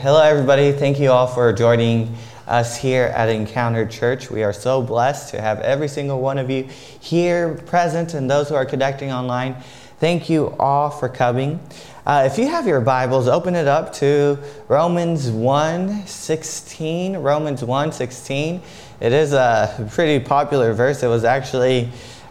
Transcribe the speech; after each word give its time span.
Hello, 0.00 0.22
everybody. 0.22 0.72
Thank 0.72 0.98
you 0.98 1.10
all 1.10 1.26
for 1.26 1.52
joining 1.52 2.16
us 2.46 2.74
here 2.74 3.12
at 3.14 3.28
Encounter 3.28 3.84
Church. 3.84 4.30
We 4.30 4.42
are 4.42 4.52
so 4.54 4.80
blessed 4.80 5.28
to 5.32 5.42
have 5.42 5.60
every 5.60 5.88
single 5.88 6.22
one 6.22 6.38
of 6.38 6.48
you 6.48 6.62
here 7.00 7.56
present 7.66 8.14
and 8.14 8.30
those 8.30 8.48
who 8.48 8.54
are 8.54 8.64
connecting 8.64 9.12
online. 9.12 9.56
Thank 9.98 10.30
you 10.30 10.56
all 10.58 10.88
for 10.88 11.10
coming. 11.10 11.60
Uh, 12.06 12.26
if 12.32 12.38
you 12.38 12.48
have 12.48 12.66
your 12.66 12.80
Bibles, 12.80 13.28
open 13.28 13.54
it 13.54 13.68
up 13.68 13.92
to 13.96 14.38
Romans 14.68 15.28
1 15.28 16.06
16. 16.06 17.18
Romans 17.18 17.62
1 17.62 17.92
16. 17.92 18.62
It 19.00 19.12
is 19.12 19.34
a 19.34 19.86
pretty 19.90 20.24
popular 20.24 20.72
verse. 20.72 21.02
It 21.02 21.08
was 21.08 21.24
actually 21.24 21.90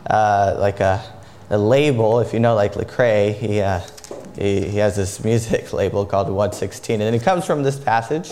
uh, 0.09 0.55
like 0.57 0.79
a, 0.79 1.03
a, 1.51 1.57
label, 1.59 2.19
if 2.19 2.33
you 2.33 2.39
know, 2.39 2.55
like 2.55 2.73
Lecrae. 2.73 3.35
He, 3.35 3.61
uh, 3.61 3.81
he, 4.39 4.69
he, 4.69 4.77
has 4.77 4.95
this 4.95 5.23
music 5.23 5.73
label 5.73 6.05
called 6.05 6.27
116, 6.27 7.01
and 7.01 7.15
it 7.15 7.21
comes 7.21 7.45
from 7.45 7.63
this 7.63 7.77
passage. 7.77 8.31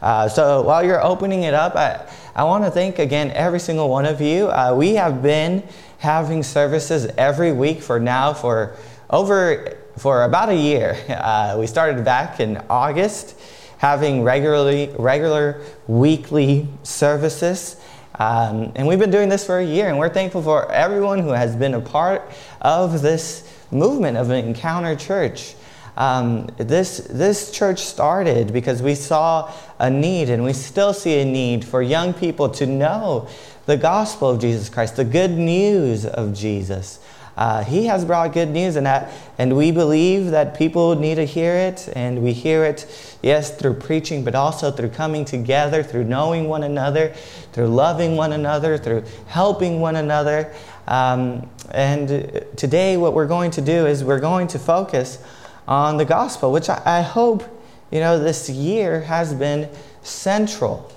Uh, 0.00 0.28
so 0.28 0.62
while 0.62 0.84
you're 0.84 1.02
opening 1.02 1.42
it 1.42 1.54
up, 1.54 1.76
I, 1.76 2.06
I 2.34 2.44
want 2.44 2.64
to 2.64 2.70
thank 2.70 2.98
again 2.98 3.30
every 3.32 3.60
single 3.60 3.88
one 3.88 4.06
of 4.06 4.20
you. 4.20 4.48
Uh, 4.48 4.74
we 4.76 4.94
have 4.94 5.22
been 5.22 5.62
having 5.98 6.42
services 6.42 7.06
every 7.16 7.52
week 7.52 7.82
for 7.82 8.00
now 8.00 8.32
for 8.32 8.76
over 9.10 9.76
for 9.96 10.24
about 10.24 10.48
a 10.48 10.56
year. 10.56 10.96
Uh, 11.08 11.56
we 11.58 11.66
started 11.66 12.04
back 12.04 12.40
in 12.40 12.60
August, 12.68 13.38
having 13.78 14.22
regularly 14.22 14.94
regular 14.98 15.62
weekly 15.86 16.68
services. 16.82 17.76
Um, 18.18 18.72
and 18.76 18.86
we've 18.86 18.98
been 18.98 19.10
doing 19.10 19.28
this 19.28 19.44
for 19.44 19.58
a 19.58 19.64
year, 19.64 19.88
and 19.88 19.98
we're 19.98 20.08
thankful 20.08 20.42
for 20.42 20.70
everyone 20.70 21.18
who 21.18 21.30
has 21.30 21.56
been 21.56 21.74
a 21.74 21.80
part 21.80 22.30
of 22.60 23.02
this 23.02 23.53
movement 23.70 24.16
of 24.16 24.30
an 24.30 24.44
Encounter 24.44 24.96
Church. 24.96 25.54
Um, 25.96 26.48
this, 26.56 26.98
this 27.08 27.52
church 27.52 27.80
started 27.80 28.52
because 28.52 28.82
we 28.82 28.96
saw 28.96 29.52
a 29.78 29.88
need, 29.88 30.28
and 30.28 30.42
we 30.42 30.52
still 30.52 30.92
see 30.92 31.20
a 31.20 31.24
need 31.24 31.64
for 31.64 31.82
young 31.82 32.12
people 32.12 32.48
to 32.50 32.66
know 32.66 33.28
the 33.66 33.76
gospel 33.76 34.30
of 34.30 34.40
Jesus 34.40 34.68
Christ, 34.68 34.96
the 34.96 35.04
good 35.04 35.30
news 35.30 36.04
of 36.04 36.34
Jesus. 36.34 36.98
Uh, 37.36 37.64
he 37.64 37.86
has 37.86 38.04
brought 38.04 38.32
good 38.32 38.50
news, 38.50 38.76
and 38.76 38.86
that, 38.86 39.12
and 39.38 39.56
we 39.56 39.72
believe 39.72 40.30
that 40.30 40.56
people 40.56 40.94
need 40.94 41.16
to 41.16 41.24
hear 41.24 41.54
it, 41.54 41.88
and 41.96 42.22
we 42.22 42.32
hear 42.32 42.64
it, 42.64 43.16
yes, 43.22 43.56
through 43.56 43.74
preaching, 43.74 44.22
but 44.22 44.34
also 44.36 44.70
through 44.70 44.90
coming 44.90 45.24
together, 45.24 45.82
through 45.82 46.04
knowing 46.04 46.46
one 46.48 46.62
another, 46.62 47.12
through 47.52 47.66
loving 47.66 48.16
one 48.16 48.32
another, 48.32 48.78
through 48.78 49.02
helping 49.26 49.80
one 49.80 49.96
another. 49.96 50.52
Um, 50.86 51.48
and 51.70 52.08
today, 52.56 52.96
what 52.96 53.14
we're 53.14 53.26
going 53.26 53.50
to 53.52 53.60
do 53.60 53.86
is 53.86 54.04
we're 54.04 54.20
going 54.20 54.48
to 54.48 54.58
focus 54.58 55.18
on 55.66 55.96
the 55.96 56.04
gospel, 56.04 56.52
which 56.52 56.68
I, 56.68 56.82
I 56.84 57.00
hope 57.00 57.42
you 57.90 58.00
know 58.00 58.18
this 58.18 58.50
year 58.50 59.00
has 59.02 59.32
been 59.32 59.68
central 60.02 60.92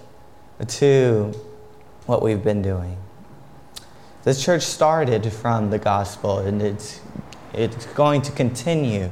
to 0.67 1.33
what 2.05 2.21
we've 2.21 2.43
been 2.43 2.61
doing. 2.61 2.97
This 4.23 4.43
church 4.43 4.63
started 4.63 5.31
from 5.31 5.69
the 5.69 5.79
gospel, 5.79 6.39
and 6.39 6.61
it's, 6.61 6.99
it's 7.53 7.85
going 7.87 8.21
to 8.23 8.31
continue 8.31 9.09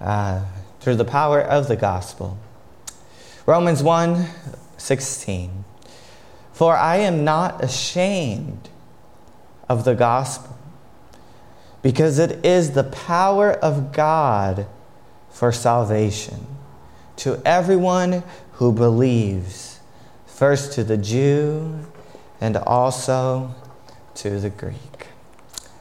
uh, 0.00 0.44
through 0.78 0.96
the 0.96 1.04
power 1.04 1.40
of 1.40 1.66
the 1.66 1.74
gospel. 1.76 2.38
Romans 3.44 3.82
1 3.82 4.26
16. 4.76 5.64
For 6.52 6.76
I 6.76 6.98
am 6.98 7.24
not 7.24 7.64
ashamed 7.64 8.68
of 9.68 9.84
the 9.84 9.94
gospel, 9.94 10.56
because 11.82 12.18
it 12.18 12.44
is 12.44 12.72
the 12.72 12.84
power 12.84 13.52
of 13.52 13.92
God 13.92 14.66
for 15.30 15.52
salvation 15.52 16.46
to 17.16 17.40
everyone 17.44 18.22
who 18.52 18.72
believes, 18.72 19.80
first 20.26 20.72
to 20.72 20.84
the 20.84 20.96
Jew 20.96 21.86
and 22.40 22.56
also 22.56 23.54
to 24.14 24.40
the 24.40 24.50
Greek. 24.50 25.08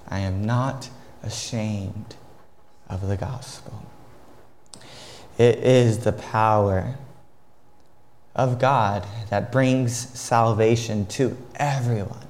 I 0.07 0.19
am 0.19 0.43
not 0.43 0.89
ashamed 1.23 2.15
of 2.89 3.07
the 3.07 3.17
gospel. 3.17 3.83
It 5.37 5.57
is 5.59 5.99
the 5.99 6.13
power 6.13 6.95
of 8.35 8.59
God 8.59 9.05
that 9.29 9.51
brings 9.51 9.95
salvation 9.95 11.05
to 11.07 11.37
everyone, 11.55 12.26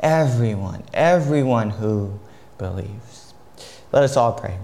everyone, 0.00 0.82
everyone 0.92 1.70
who 1.70 2.18
believes. 2.58 3.34
Let 3.92 4.02
us 4.02 4.16
all 4.16 4.32
pray. 4.32 4.58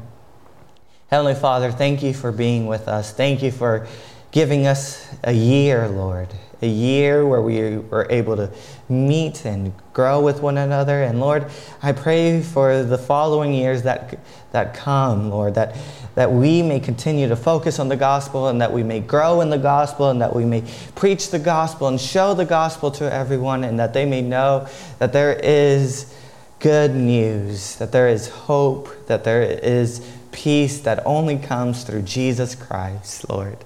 Heavenly 1.09 1.35
Father, 1.35 1.71
thank 1.71 2.03
you 2.03 2.13
for 2.13 2.33
being 2.33 2.67
with 2.67 2.89
us. 2.89 3.13
Thank 3.13 3.43
you 3.43 3.53
for 3.53 3.87
giving 4.33 4.67
us 4.67 5.09
a 5.23 5.33
year, 5.33 5.89
Lord, 5.89 6.29
a 6.61 6.67
year 6.67 7.27
where 7.27 7.41
we 7.41 7.79
were 7.79 8.07
able 8.11 8.37
to 8.37 8.51
meet 8.89 9.45
and 9.45 9.73
grow 9.93 10.21
with 10.21 10.43
one 10.43 10.59
another. 10.59 11.03
And 11.03 11.21
Lord, 11.21 11.51
I 11.83 11.93
pray 11.93 12.43
for 12.43 12.83
the 12.83 12.99
following 12.99 13.55
years 13.55 13.83
that, 13.83 14.19
that 14.53 14.75
come, 14.75 15.31
Lord, 15.31 15.55
that, 15.55 15.77
that 16.17 16.33
we 16.33 16.63
may 16.63 16.81
continue 16.81 17.29
to 17.29 17.37
focus 17.37 17.79
on 17.79 17.89
the 17.89 17.97
gospel 17.97 18.49
and 18.49 18.61
that 18.61 18.73
we 18.73 18.83
may 18.83 19.01
grow 19.01 19.43
in 19.43 19.51
the 19.51 19.59
gospel 19.59 20.11
and 20.11 20.21
that 20.21 20.35
we 20.35 20.45
may 20.45 20.65
preach 20.95 21.31
the 21.31 21.39
gospel 21.39 21.89
and 21.89 22.01
show 22.01 22.33
the 22.35 22.45
gospel 22.45 22.91
to 22.91 23.11
everyone 23.13 23.63
and 23.63 23.79
that 23.79 23.93
they 23.93 24.07
may 24.07 24.23
know 24.23 24.67
that 24.99 25.13
there 25.13 25.35
is 25.35 26.13
good 26.59 26.95
news, 26.95 27.77
that 27.77 27.93
there 27.93 28.09
is 28.09 28.29
hope, 28.29 29.07
that 29.07 29.25
there 29.25 29.43
is 29.43 30.11
peace 30.33 30.81
that 30.81 31.03
only 31.05 31.37
comes 31.37 31.85
through 31.85 32.03
Jesus 32.03 32.55
Christ, 32.55 33.29
Lord. 33.29 33.59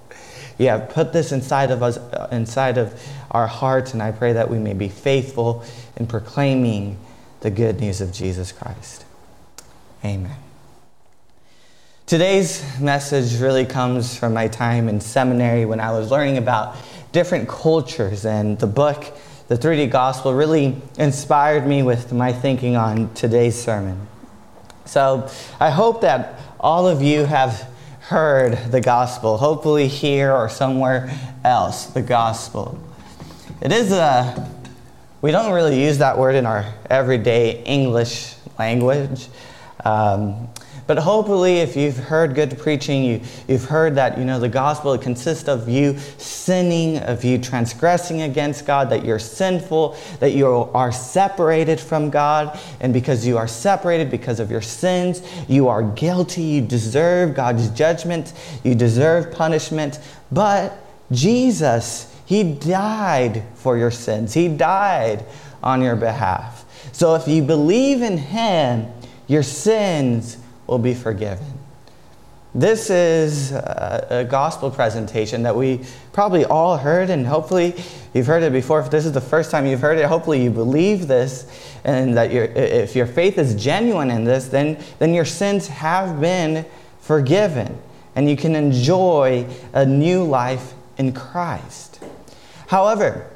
You 0.59 0.69
have 0.69 0.91
put 0.91 1.13
this 1.13 1.31
inside 1.31 1.71
of 1.71 1.85
us, 1.85 1.99
uh, 1.99 2.29
inside 2.33 2.79
of 2.79 3.01
our 3.31 3.47
hearts, 3.47 3.93
and 3.93 4.03
I 4.03 4.11
pray 4.11 4.33
that 4.33 4.51
we 4.51 4.59
may 4.59 4.75
be 4.75 4.89
faithful 4.89 5.65
in 5.97 6.09
proclaiming 6.09 6.99
the 7.41 7.51
good 7.51 7.81
news 7.81 8.01
of 8.01 8.13
Jesus 8.13 8.51
Christ. 8.51 9.05
Amen. 10.05 10.50
Today's 12.11 12.65
message 12.81 13.41
really 13.41 13.65
comes 13.65 14.17
from 14.17 14.35
my 14.35 14.49
time 14.49 14.89
in 14.89 15.01
seminary 15.01 15.65
when 15.65 15.79
I 15.79 15.93
was 15.93 16.11
learning 16.11 16.39
about 16.39 16.75
different 17.13 17.49
cultures, 17.49 18.27
and 18.27 18.59
the 18.59 18.67
book, 18.67 19.07
The 19.47 19.57
3D 19.57 19.93
Gospel, 19.93 20.35
really 20.35 20.83
inspired 20.99 21.69
me 21.69 21.85
with 21.85 22.13
my 22.13 22.33
thinking 22.33 22.75
on 22.75 23.15
today's 23.15 23.55
sermon. 23.55 24.09
So 24.87 25.31
I 25.61 25.71
hope 25.71 26.01
that 26.01 26.41
all 26.59 26.89
of 26.89 27.01
you 27.01 27.27
have 27.27 27.71
heard 28.01 28.59
the 28.73 28.81
gospel, 28.81 29.37
hopefully 29.37 29.87
here 29.87 30.33
or 30.33 30.49
somewhere 30.49 31.17
else, 31.45 31.87
the 31.87 32.03
gospel. 32.03 32.77
It 33.61 33.71
is 33.71 33.93
a, 33.93 34.51
we 35.23 35.31
don't 35.31 35.53
really 35.53 35.81
use 35.81 35.99
that 35.99 36.19
word 36.19 36.35
in 36.35 36.45
our 36.45 36.75
everyday 36.91 37.63
English 37.63 38.35
language. 38.59 39.29
Um, 39.85 40.50
but 40.91 40.99
hopefully, 40.99 41.59
if 41.59 41.77
you've 41.77 41.97
heard 41.97 42.35
good 42.35 42.59
preaching, 42.59 43.05
you, 43.05 43.21
you've 43.47 43.67
heard 43.67 43.95
that 43.95 44.19
you 44.19 44.25
know 44.25 44.41
the 44.41 44.49
gospel 44.49 44.99
consists 44.99 45.49
of 45.49 45.69
you 45.69 45.97
sinning, 46.19 46.99
of 46.99 47.23
you 47.23 47.39
transgressing 47.39 48.23
against 48.23 48.67
God, 48.67 48.91
that 48.91 49.05
you're 49.05 49.21
sinful, 49.21 49.97
that 50.19 50.33
you 50.33 50.49
are 50.49 50.91
separated 50.91 51.79
from 51.79 52.11
God, 52.11 52.59
and 52.81 52.93
because 52.93 53.25
you 53.25 53.39
are 53.39 53.47
separated 53.47 54.11
because 54.11 54.41
of 54.41 54.51
your 54.51 54.61
sins, 54.61 55.23
you 55.49 55.69
are 55.69 55.85
guilty. 55.85 56.43
You 56.43 56.63
deserve 56.63 57.37
God's 57.37 57.71
judgment. 57.71 58.33
You 58.65 58.75
deserve 58.75 59.31
punishment. 59.31 60.01
But 60.33 60.77
Jesus, 61.13 62.13
He 62.27 62.43
died 62.43 63.45
for 63.55 63.79
your 63.79 63.93
sins. 63.93 64.35
He 64.35 64.49
died 64.49 65.25
on 65.63 65.83
your 65.83 65.95
behalf. 65.95 66.65
So 66.91 67.15
if 67.15 67.29
you 67.29 67.45
believe 67.45 68.03
in 68.03 68.19
Him, 68.19 68.89
your 69.29 69.45
sins 69.45 70.37
will 70.71 70.79
be 70.79 70.95
forgiven. 70.95 71.47
This 72.55 72.91
is 72.91 73.53
a, 73.53 74.27
gospel 74.29 74.71
presentation 74.71 75.43
that 75.43 75.55
we 75.55 75.81
probably 76.13 76.45
all 76.45 76.77
heard, 76.77 77.11
and 77.11 77.27
hopefully 77.27 77.75
you've 78.15 78.27
heard 78.27 78.43
it 78.43 78.53
before. 78.53 78.81
If 78.81 78.91
this 78.91 79.05
is 79.05 79.13
the 79.13 79.21
first 79.21 79.51
time 79.51 79.67
you've 79.67 79.81
heard 79.81 79.99
it, 79.99 80.07
hopefully 80.07 80.43
you 80.43 80.51
believe 80.51 81.07
this, 81.07 81.47
and 81.85 82.17
that 82.17 82.33
if 82.33 82.97
your 82.97 83.07
faith 83.07 83.39
is 83.39 83.55
genuine 83.55 84.11
in 84.11 84.25
this, 84.25 84.49
then, 84.49 84.83
then 84.99 85.13
your 85.15 85.25
sins 85.25 85.69
have 85.69 86.21
been 86.21 86.65
forgiven, 87.01 87.79
and 88.17 88.29
you 88.29 88.37
can 88.37 88.57
enjoy 88.57 89.47
a 89.73 89.85
new 89.85 90.25
life 90.25 90.75
in 90.99 91.13
Christ. 91.13 92.01
However, 92.67 93.29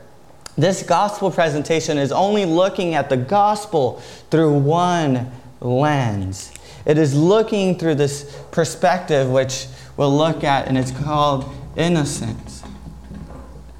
this 0.56 0.82
gospel 0.84 1.30
presentation 1.30 1.98
is 1.98 2.12
only 2.12 2.46
looking 2.46 2.94
at 2.94 3.10
the 3.10 3.16
gospel 3.16 4.00
through 4.30 4.58
one 4.58 5.30
lens. 5.60 6.52
It 6.86 6.98
is 6.98 7.14
looking 7.14 7.78
through 7.78 7.94
this 7.96 8.38
perspective, 8.50 9.30
which 9.30 9.66
we'll 9.96 10.16
look 10.16 10.44
at, 10.44 10.68
and 10.68 10.76
it's 10.76 10.90
called 10.90 11.50
innocence. 11.76 12.62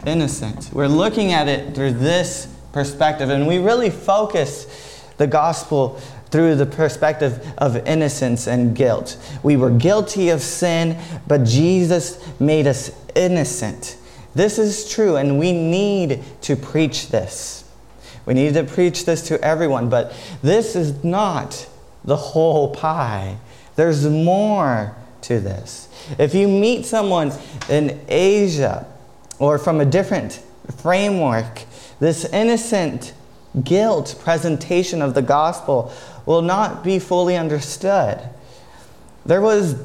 Innocence. 0.07 0.73
We're 0.73 0.89
looking 0.89 1.33
at 1.33 1.49
it 1.49 1.75
through 1.75 1.93
this 1.93 2.49
perspective, 2.73 3.31
and 3.31 3.47
we 3.47 3.59
really 3.59 3.91
focus 3.91 5.03
the 5.17 5.27
gospel 5.27 6.01
through 6.31 6.57
the 6.57 6.67
perspective 6.67 7.47
of 7.59 7.77
innocence 7.87 8.49
and 8.49 8.75
guilt. 8.75 9.17
We 9.43 9.57
were 9.57 9.71
guilty 9.71 10.31
of 10.31 10.41
sin, 10.43 10.99
but 11.29 11.45
Jesus 11.45 12.19
made 12.41 12.67
us 12.67 12.91
innocent. 13.15 13.97
This 14.35 14.59
is 14.59 14.91
true, 14.91 15.17
and 15.17 15.39
we 15.39 15.53
need 15.53 16.25
to 16.43 16.57
preach 16.57 17.11
this. 17.11 17.65
We 18.27 18.35
need 18.35 18.55
to 18.55 18.65
preach 18.65 19.05
this 19.05 19.29
to 19.29 19.41
everyone, 19.43 19.89
but 19.89 20.13
this 20.43 20.75
is 20.75 21.05
not 21.05 21.69
the 22.05 22.17
whole 22.17 22.75
pie. 22.75 23.39
There's 23.77 24.07
more 24.07 24.97
to 25.23 25.41
this. 25.41 25.89
If 26.19 26.35
you 26.35 26.49
meet 26.49 26.87
someone 26.87 27.33
in 27.69 28.01
Asia 28.09 28.87
or 29.39 29.59
from 29.59 29.81
a 29.81 29.85
different 29.85 30.43
framework, 30.77 31.63
this 32.01 32.25
innocent 32.27 33.15
guilt 33.63 34.17
presentation 34.21 35.01
of 35.01 35.15
the 35.15 35.23
gospel 35.23 35.93
will 36.27 36.43
not 36.43 36.85
be 36.85 36.99
fully 36.99 37.37
understood. 37.37 38.21
There 39.25 39.41
was 39.41 39.77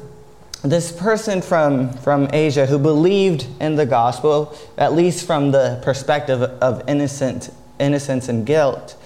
this 0.62 0.92
person 0.92 1.40
from, 1.40 1.92
from 1.94 2.28
Asia 2.32 2.66
who 2.66 2.78
believed 2.78 3.46
in 3.60 3.76
the 3.76 3.86
gospel, 3.86 4.54
at 4.76 4.92
least 4.92 5.26
from 5.26 5.52
the 5.52 5.80
perspective 5.82 6.42
of 6.42 6.86
innocent, 6.88 7.50
innocence 7.78 8.28
and 8.28 8.44
guilt. 8.44 8.99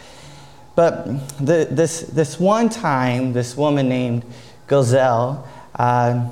But 0.74 1.04
the, 1.38 1.68
this, 1.70 2.00
this 2.00 2.40
one 2.40 2.68
time, 2.68 3.32
this 3.32 3.56
woman 3.56 3.88
named 3.88 4.24
Gazelle, 4.66 5.48
uh, 5.76 6.28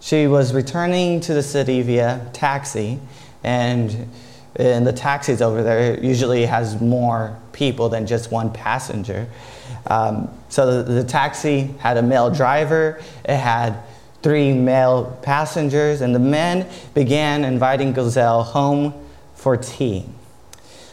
she 0.00 0.26
was 0.26 0.54
returning 0.54 1.20
to 1.20 1.34
the 1.34 1.42
city 1.42 1.82
via 1.82 2.30
taxi, 2.32 3.00
and, 3.42 4.08
and 4.54 4.86
the 4.86 4.92
taxis 4.92 5.42
over 5.42 5.62
there 5.62 6.02
usually 6.02 6.46
has 6.46 6.80
more 6.80 7.36
people 7.52 7.88
than 7.88 8.06
just 8.06 8.30
one 8.30 8.52
passenger. 8.52 9.26
Um, 9.88 10.30
so 10.48 10.82
the, 10.82 10.92
the 10.92 11.04
taxi 11.04 11.74
had 11.78 11.96
a 11.96 12.02
male 12.02 12.30
driver, 12.30 13.02
it 13.24 13.36
had 13.36 13.76
three 14.22 14.52
male 14.52 15.18
passengers, 15.22 16.00
and 16.00 16.14
the 16.14 16.20
men 16.20 16.66
began 16.94 17.44
inviting 17.44 17.92
Gazelle 17.92 18.42
home 18.42 18.94
for 19.34 19.56
tea. 19.56 20.06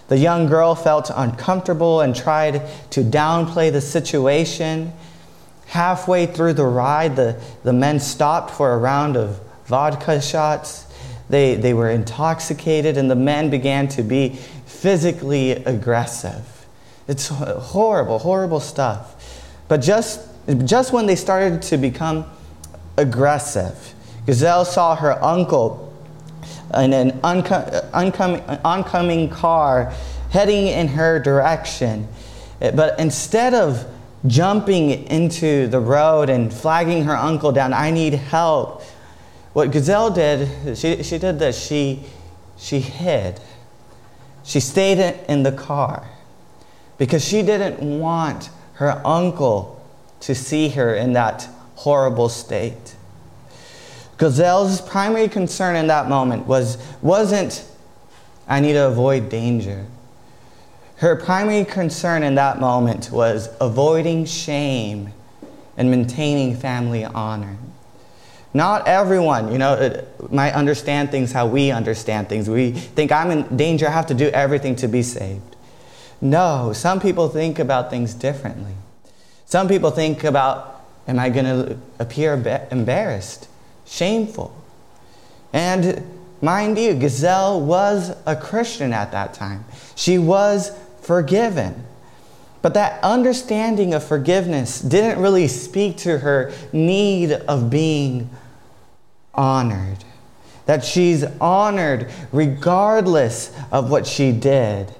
The 0.07 0.17
young 0.17 0.47
girl 0.47 0.75
felt 0.75 1.09
uncomfortable 1.13 2.01
and 2.01 2.15
tried 2.15 2.61
to 2.91 3.01
downplay 3.01 3.71
the 3.71 3.81
situation. 3.81 4.93
Halfway 5.67 6.25
through 6.25 6.53
the 6.53 6.65
ride, 6.65 7.15
the, 7.15 7.41
the 7.63 7.73
men 7.73 7.99
stopped 7.99 8.51
for 8.51 8.73
a 8.73 8.77
round 8.77 9.17
of 9.17 9.39
vodka 9.65 10.21
shots. 10.21 10.85
They, 11.29 11.55
they 11.55 11.73
were 11.73 11.89
intoxicated, 11.89 12.97
and 12.97 13.09
the 13.09 13.15
men 13.15 13.49
began 13.49 13.87
to 13.89 14.03
be 14.03 14.37
physically 14.65 15.51
aggressive. 15.51 16.67
It's 17.07 17.29
horrible, 17.29 18.19
horrible 18.19 18.59
stuff. 18.59 19.49
But 19.67 19.81
just, 19.81 20.21
just 20.65 20.93
when 20.93 21.05
they 21.05 21.15
started 21.15 21.61
to 21.63 21.77
become 21.77 22.25
aggressive, 22.97 23.93
Gazelle 24.25 24.65
saw 24.65 24.95
her 24.95 25.21
uncle 25.23 25.82
in 26.75 26.93
an 26.93 27.19
oncoming, 27.23 28.41
oncoming 28.63 29.29
car 29.29 29.93
heading 30.31 30.67
in 30.67 30.87
her 30.87 31.19
direction. 31.19 32.07
Eh, 32.61 32.71
but 32.71 32.99
instead 32.99 33.53
of 33.53 33.85
jumping 34.25 35.05
into 35.07 35.67
the 35.67 35.79
road 35.79 36.29
and 36.29 36.53
flagging 36.53 37.03
her 37.03 37.15
uncle 37.15 37.51
down, 37.51 37.73
I 37.73 37.91
need 37.91 38.13
help, 38.13 38.81
what 39.53 39.71
Gazelle 39.71 40.09
did, 40.09 40.77
she, 40.77 41.03
she 41.03 41.19
did 41.19 41.37
this. 41.37 41.63
She, 41.63 42.03
she 42.57 42.79
hid. 42.79 43.39
She 44.43 44.59
stayed 44.59 44.99
in 45.29 45.43
the 45.43 45.51
car 45.51 46.07
because 46.97 47.23
she 47.23 47.43
didn't 47.43 47.99
want 47.99 48.49
her 48.73 49.01
uncle 49.05 49.85
to 50.21 50.33
see 50.33 50.69
her 50.69 50.95
in 50.95 51.13
that 51.13 51.47
horrible 51.75 52.29
state. 52.29 52.95
Gazelle's 54.23 54.79
primary 54.79 55.27
concern 55.27 55.75
in 55.75 55.87
that 55.87 56.07
moment 56.07 56.47
was, 56.47 56.77
wasn't, 57.01 57.65
I 58.47 58.61
need 58.61 58.71
to 58.71 58.87
avoid 58.87 59.27
danger. 59.27 59.85
Her 60.95 61.17
primary 61.17 61.65
concern 61.65 62.23
in 62.23 62.35
that 62.35 62.57
moment 62.57 63.11
was 63.11 63.49
avoiding 63.59 64.23
shame 64.23 65.11
and 65.75 65.91
maintaining 65.91 66.55
family 66.55 67.03
honor. 67.03 67.57
Not 68.53 68.87
everyone, 68.87 69.51
you 69.51 69.57
know, 69.57 69.73
uh, 69.73 70.03
might 70.31 70.53
understand 70.53 71.11
things 71.11 71.33
how 71.33 71.47
we 71.47 71.71
understand 71.71 72.29
things. 72.29 72.49
We 72.49 72.71
think 72.71 73.11
I'm 73.11 73.29
in 73.29 73.57
danger, 73.57 73.89
I 73.89 73.91
have 73.91 74.07
to 74.07 74.13
do 74.13 74.29
everything 74.29 74.77
to 74.77 74.87
be 74.87 75.03
saved. 75.03 75.57
No, 76.21 76.71
some 76.71 77.01
people 77.01 77.27
think 77.27 77.59
about 77.59 77.89
things 77.89 78.13
differently. 78.13 78.75
Some 79.45 79.67
people 79.67 79.91
think 79.91 80.23
about, 80.23 80.81
am 81.09 81.19
I 81.19 81.29
going 81.29 81.45
to 81.45 81.77
appear 81.99 82.35
embarrassed? 82.71 83.49
Shameful. 83.93 84.55
And 85.53 86.03
mind 86.41 86.79
you, 86.79 86.95
Gazelle 86.95 87.61
was 87.61 88.15
a 88.25 88.35
Christian 88.35 88.91
at 88.91 89.11
that 89.11 89.35
time. 89.35 89.65
She 89.95 90.17
was 90.17 90.71
forgiven. 91.01 91.85
But 92.63 92.73
that 92.73 93.03
understanding 93.03 93.93
of 93.93 94.03
forgiveness 94.03 94.81
didn't 94.81 95.21
really 95.21 95.47
speak 95.47 95.97
to 95.97 96.17
her 96.19 96.51
need 96.71 97.33
of 97.33 97.69
being 97.69 98.29
honored. 99.33 100.03
That 100.65 100.83
she's 100.83 101.23
honored 101.39 102.09
regardless 102.31 103.53
of 103.71 103.91
what 103.91 104.07
she 104.07 104.31
did. 104.31 104.91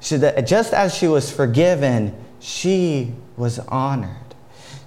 She, 0.00 0.18
just 0.18 0.74
as 0.74 0.94
she 0.94 1.06
was 1.06 1.32
forgiven, 1.32 2.14
she 2.40 3.14
was 3.36 3.60
honored. 3.60 4.16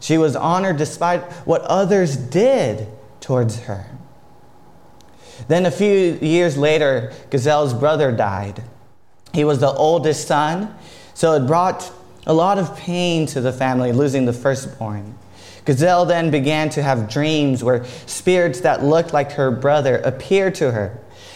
She 0.01 0.19
was 0.19 0.35
honored 0.35 0.77
despite 0.77 1.23
what 1.47 1.61
others 1.61 2.15
did 2.15 2.87
towards 3.25 3.61
her. 3.61 3.87
Then 5.47 5.65
a 5.65 5.71
few 5.71 6.19
years 6.21 6.57
later, 6.57 7.11
Gazelle's 7.31 7.73
brother 7.73 8.11
died. 8.11 8.61
He 9.33 9.43
was 9.43 9.59
the 9.59 9.71
oldest 9.71 10.27
son, 10.27 10.75
so 11.15 11.33
it 11.33 11.47
brought 11.47 11.91
a 12.27 12.33
lot 12.35 12.59
of 12.59 12.77
pain 12.77 13.25
to 13.27 13.41
the 13.41 13.51
family 13.51 13.91
losing 13.91 14.25
the 14.25 14.33
firstborn. 14.33 15.17
Gazelle 15.65 16.05
then 16.05 16.29
began 16.29 16.69
to 16.69 16.83
have 16.83 17.09
dreams 17.09 17.63
where 17.63 17.83
spirits 18.05 18.59
that 18.61 18.83
looked 18.83 19.11
like 19.11 19.31
her 19.31 19.49
brother 19.49 19.97
appeared 19.97 20.53
to 20.55 20.71
her. 20.71 20.95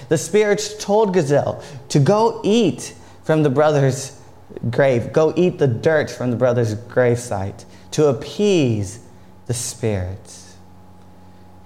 The 0.10 0.18
spirits 0.20 0.76
told 0.78 1.16
Gazelle 1.16 1.64
to 1.90 2.00
go 2.00 2.40
eat 2.44 2.94
from 3.24 3.42
the 3.42 3.50
brother's 3.50 4.22
grave, 4.70 5.12
go 5.12 5.34
eat 5.36 5.58
the 5.58 5.68
dirt 5.68 6.12
from 6.12 6.30
the 6.30 6.38
brother's 6.38 6.76
gravesite 6.76 7.66
to 7.92 8.06
appease 8.06 9.00
the 9.48 9.56
spirits. 9.56 10.39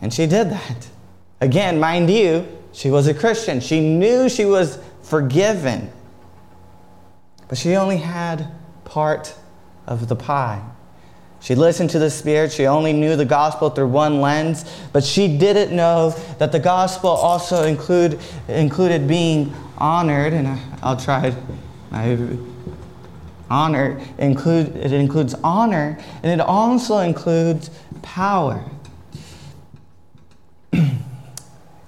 And 0.04 0.14
she 0.14 0.28
did 0.28 0.50
that. 0.50 0.90
Again, 1.40 1.80
mind 1.80 2.10
you, 2.10 2.46
she 2.74 2.92
was 2.92 3.08
a 3.08 3.14
Christian. 3.14 3.62
She 3.62 3.80
knew 3.80 4.28
she 4.28 4.44
was 4.44 4.78
forgiven. 5.02 5.90
But 7.48 7.58
she 7.58 7.76
only 7.76 7.98
had 7.98 8.52
part 8.84 9.34
of 9.88 10.10
the 10.10 10.16
pie. 10.18 10.62
She 11.40 11.56
listened 11.56 11.90
to 11.92 12.00
the 12.00 12.12
Spirit. 12.12 12.52
She 12.52 12.68
only 12.68 12.92
knew 12.92 13.16
the 13.16 13.24
gospel 13.24 13.70
through 13.70 13.88
one 13.88 14.20
lens, 14.20 14.70
but 14.92 15.06
she 15.06 15.38
didn't 15.38 15.74
know 15.74 16.12
that 16.38 16.52
the 16.52 16.60
gospel 16.60 17.10
also 17.10 17.64
include, 17.64 18.20
included 18.50 19.08
being 19.08 19.54
honored. 19.78 20.34
And 20.34 20.60
I'll 20.82 20.98
try. 20.98 21.34
I, 21.94 22.38
honor 23.50 24.02
include 24.18 24.76
it 24.76 24.92
includes 24.92 25.36
honor, 25.44 25.98
and 26.24 26.32
it 26.32 26.44
also 26.44 26.98
includes 27.00 27.70
power. 28.02 28.64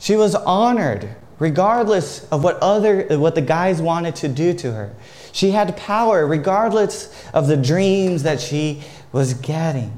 She 0.06 0.16
was 0.16 0.36
honored 0.36 1.10
regardless 1.40 2.26
of 2.26 2.44
what 2.44 2.60
other 2.62 3.18
what 3.18 3.34
the 3.34 3.42
guys 3.42 3.82
wanted 3.82 4.16
to 4.18 4.28
do 4.28 4.54
to 4.54 4.72
her. 4.72 4.94
She 5.32 5.50
had 5.50 5.76
power 5.78 6.28
regardless 6.28 7.28
of 7.34 7.48
the 7.48 7.58
dreams 7.58 8.22
that 8.22 8.40
she 8.40 8.84
was 9.12 9.34
getting. 9.34 9.92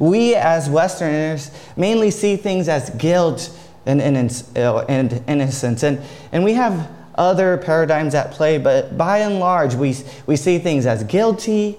We 0.00 0.34
as 0.34 0.68
Westerners 0.68 1.52
mainly 1.76 2.10
see 2.10 2.34
things 2.34 2.68
as 2.68 2.90
guilt 2.90 3.56
and, 3.86 4.02
and 4.02 5.22
innocence, 5.28 5.84
and, 5.84 6.02
and 6.32 6.42
we 6.42 6.54
have 6.54 6.90
other 7.14 7.56
paradigms 7.56 8.16
at 8.16 8.32
play, 8.32 8.58
but 8.58 8.98
by 8.98 9.18
and 9.18 9.38
large, 9.38 9.76
we, 9.76 9.94
we 10.26 10.34
see 10.34 10.58
things 10.58 10.84
as 10.84 11.04
guilty 11.04 11.78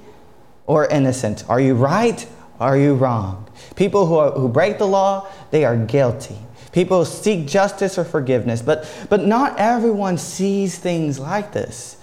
or 0.66 0.86
innocent. 0.88 1.44
Are 1.50 1.60
you 1.60 1.76
right? 1.76 2.26
Are 2.58 2.78
you 2.78 2.94
wrong? 2.96 3.50
People 3.76 4.06
who, 4.06 4.16
are, 4.16 4.32
who 4.32 4.48
break 4.48 4.78
the 4.78 4.88
law, 4.88 5.28
they 5.52 5.66
are 5.66 5.76
guilty. 5.76 6.38
People 6.76 7.06
seek 7.06 7.48
justice 7.48 7.98
or 7.98 8.04
forgiveness, 8.04 8.62
but, 8.62 8.86
but 9.10 9.26
not 9.26 9.58
everyone 9.58 10.18
sees 10.18 10.78
things 10.78 11.18
like 11.18 11.54
this. 11.54 11.96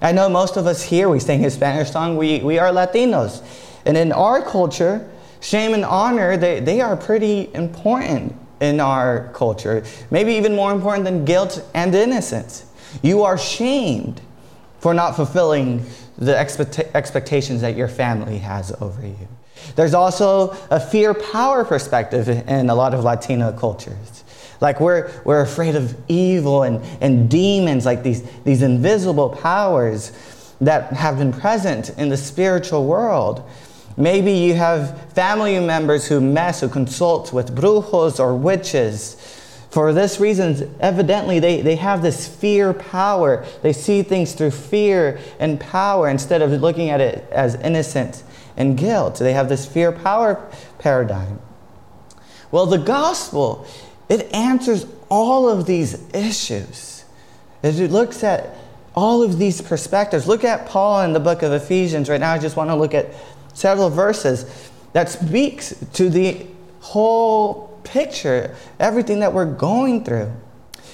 I 0.00 0.12
know 0.12 0.30
most 0.30 0.56
of 0.56 0.66
us 0.66 0.82
here, 0.82 1.10
we 1.10 1.20
sing 1.20 1.44
a 1.44 1.50
Spanish 1.50 1.90
song, 1.90 2.16
we, 2.16 2.40
we 2.40 2.58
are 2.58 2.70
Latinos. 2.70 3.44
And 3.84 3.94
in 3.94 4.12
our 4.12 4.40
culture, 4.40 5.06
shame 5.42 5.74
and 5.74 5.84
honor, 5.84 6.38
they, 6.38 6.60
they 6.60 6.80
are 6.80 6.96
pretty 6.96 7.50
important 7.52 8.34
in 8.62 8.80
our 8.80 9.30
culture. 9.34 9.84
Maybe 10.10 10.32
even 10.32 10.56
more 10.56 10.72
important 10.72 11.04
than 11.04 11.26
guilt 11.26 11.62
and 11.74 11.94
innocence. 11.94 12.64
You 13.02 13.22
are 13.24 13.36
shamed 13.36 14.22
for 14.78 14.94
not 14.94 15.14
fulfilling 15.14 15.84
the 16.16 16.40
expect- 16.40 16.78
expectations 16.94 17.60
that 17.60 17.76
your 17.76 17.88
family 17.88 18.38
has 18.38 18.72
over 18.80 19.06
you. 19.06 19.28
There's 19.74 19.94
also 19.94 20.56
a 20.70 20.80
fear 20.80 21.14
power 21.14 21.64
perspective 21.64 22.28
in 22.28 22.70
a 22.70 22.74
lot 22.74 22.94
of 22.94 23.04
Latino 23.04 23.52
cultures. 23.52 24.24
Like 24.60 24.80
we're, 24.80 25.10
we're 25.24 25.42
afraid 25.42 25.74
of 25.74 25.96
evil 26.08 26.62
and, 26.62 26.82
and 27.00 27.28
demons, 27.28 27.84
like 27.84 28.02
these, 28.02 28.22
these 28.44 28.62
invisible 28.62 29.30
powers 29.30 30.12
that 30.60 30.92
have 30.92 31.18
been 31.18 31.32
present 31.32 31.90
in 31.98 32.08
the 32.08 32.16
spiritual 32.16 32.86
world. 32.86 33.48
Maybe 33.98 34.32
you 34.32 34.54
have 34.54 35.12
family 35.12 35.58
members 35.60 36.06
who 36.06 36.20
mess, 36.20 36.60
who 36.60 36.68
consult 36.68 37.32
with 37.32 37.54
brujos 37.54 38.20
or 38.20 38.34
witches. 38.34 39.14
For 39.70 39.92
this 39.92 40.20
reason, 40.20 40.74
evidently, 40.80 41.38
they, 41.38 41.60
they 41.60 41.76
have 41.76 42.00
this 42.00 42.26
fear 42.26 42.72
power. 42.72 43.44
They 43.62 43.74
see 43.74 44.02
things 44.02 44.32
through 44.32 44.52
fear 44.52 45.18
and 45.38 45.60
power 45.60 46.08
instead 46.08 46.40
of 46.40 46.50
looking 46.50 46.88
at 46.88 47.00
it 47.00 47.28
as 47.30 47.56
innocent 47.56 48.22
and 48.56 48.76
guilt. 48.76 49.18
They 49.18 49.32
have 49.32 49.48
this 49.48 49.66
fear 49.66 49.92
power 49.92 50.50
paradigm. 50.78 51.40
Well, 52.50 52.66
the 52.66 52.78
gospel, 52.78 53.66
it 54.08 54.32
answers 54.32 54.86
all 55.08 55.48
of 55.48 55.66
these 55.66 56.02
issues. 56.14 57.04
As 57.62 57.80
It 57.80 57.90
looks 57.90 58.22
at 58.22 58.54
all 58.94 59.22
of 59.22 59.38
these 59.38 59.60
perspectives. 59.60 60.26
Look 60.26 60.44
at 60.44 60.66
Paul 60.66 61.02
in 61.02 61.12
the 61.12 61.20
book 61.20 61.42
of 61.42 61.52
Ephesians. 61.52 62.08
Right 62.08 62.20
now, 62.20 62.32
I 62.32 62.38
just 62.38 62.56
want 62.56 62.70
to 62.70 62.76
look 62.76 62.94
at 62.94 63.08
several 63.52 63.90
verses 63.90 64.70
that 64.92 65.08
speaks 65.10 65.74
to 65.94 66.08
the 66.08 66.46
whole 66.80 67.78
picture, 67.84 68.54
everything 68.80 69.20
that 69.20 69.32
we're 69.32 69.52
going 69.52 70.04
through. 70.04 70.32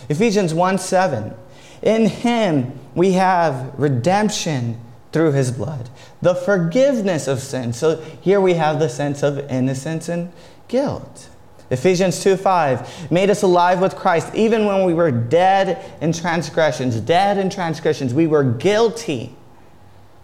Ephesians 0.08 0.52
1 0.52 0.78
7. 0.78 1.34
In 1.82 2.06
him 2.06 2.78
we 2.94 3.12
have 3.12 3.72
redemption 3.78 4.80
through 5.12 5.32
his 5.32 5.50
blood, 5.50 5.90
the 6.20 6.34
forgiveness 6.34 7.28
of 7.28 7.40
sin. 7.40 7.72
So 7.72 8.00
here 8.20 8.40
we 8.40 8.54
have 8.54 8.78
the 8.78 8.88
sense 8.88 9.22
of 9.22 9.38
innocence 9.50 10.08
and 10.08 10.32
guilt. 10.68 11.28
Ephesians 11.70 12.22
2 12.22 12.36
5 12.36 13.10
made 13.10 13.30
us 13.30 13.42
alive 13.42 13.80
with 13.80 13.96
Christ 13.96 14.34
even 14.34 14.66
when 14.66 14.84
we 14.84 14.92
were 14.92 15.10
dead 15.10 15.82
in 16.02 16.12
transgressions. 16.12 17.00
Dead 17.00 17.38
in 17.38 17.48
transgressions. 17.48 18.12
We 18.12 18.26
were 18.26 18.44
guilty. 18.44 19.34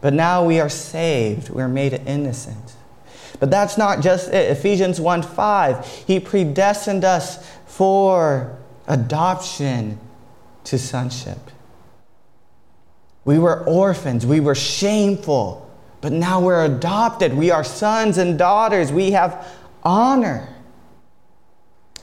But 0.00 0.14
now 0.14 0.44
we 0.44 0.60
are 0.60 0.68
saved. 0.68 1.50
We 1.50 1.62
are 1.62 1.68
made 1.68 1.94
innocent. 1.94 2.74
But 3.40 3.50
that's 3.50 3.78
not 3.78 4.00
just 4.00 4.28
it. 4.28 4.50
Ephesians 4.50 5.00
1 5.00 5.22
5. 5.22 5.86
He 6.06 6.20
predestined 6.20 7.04
us 7.04 7.46
for 7.66 8.58
adoption 8.86 9.98
to 10.64 10.78
sonship. 10.78 11.38
We 13.24 13.38
were 13.38 13.64
orphans. 13.64 14.24
We 14.24 14.40
were 14.40 14.54
shameful. 14.54 15.68
But 16.00 16.12
now 16.12 16.40
we're 16.40 16.64
adopted. 16.64 17.34
We 17.34 17.50
are 17.50 17.64
sons 17.64 18.18
and 18.18 18.38
daughters. 18.38 18.92
We 18.92 19.12
have 19.12 19.46
honor. 19.82 20.48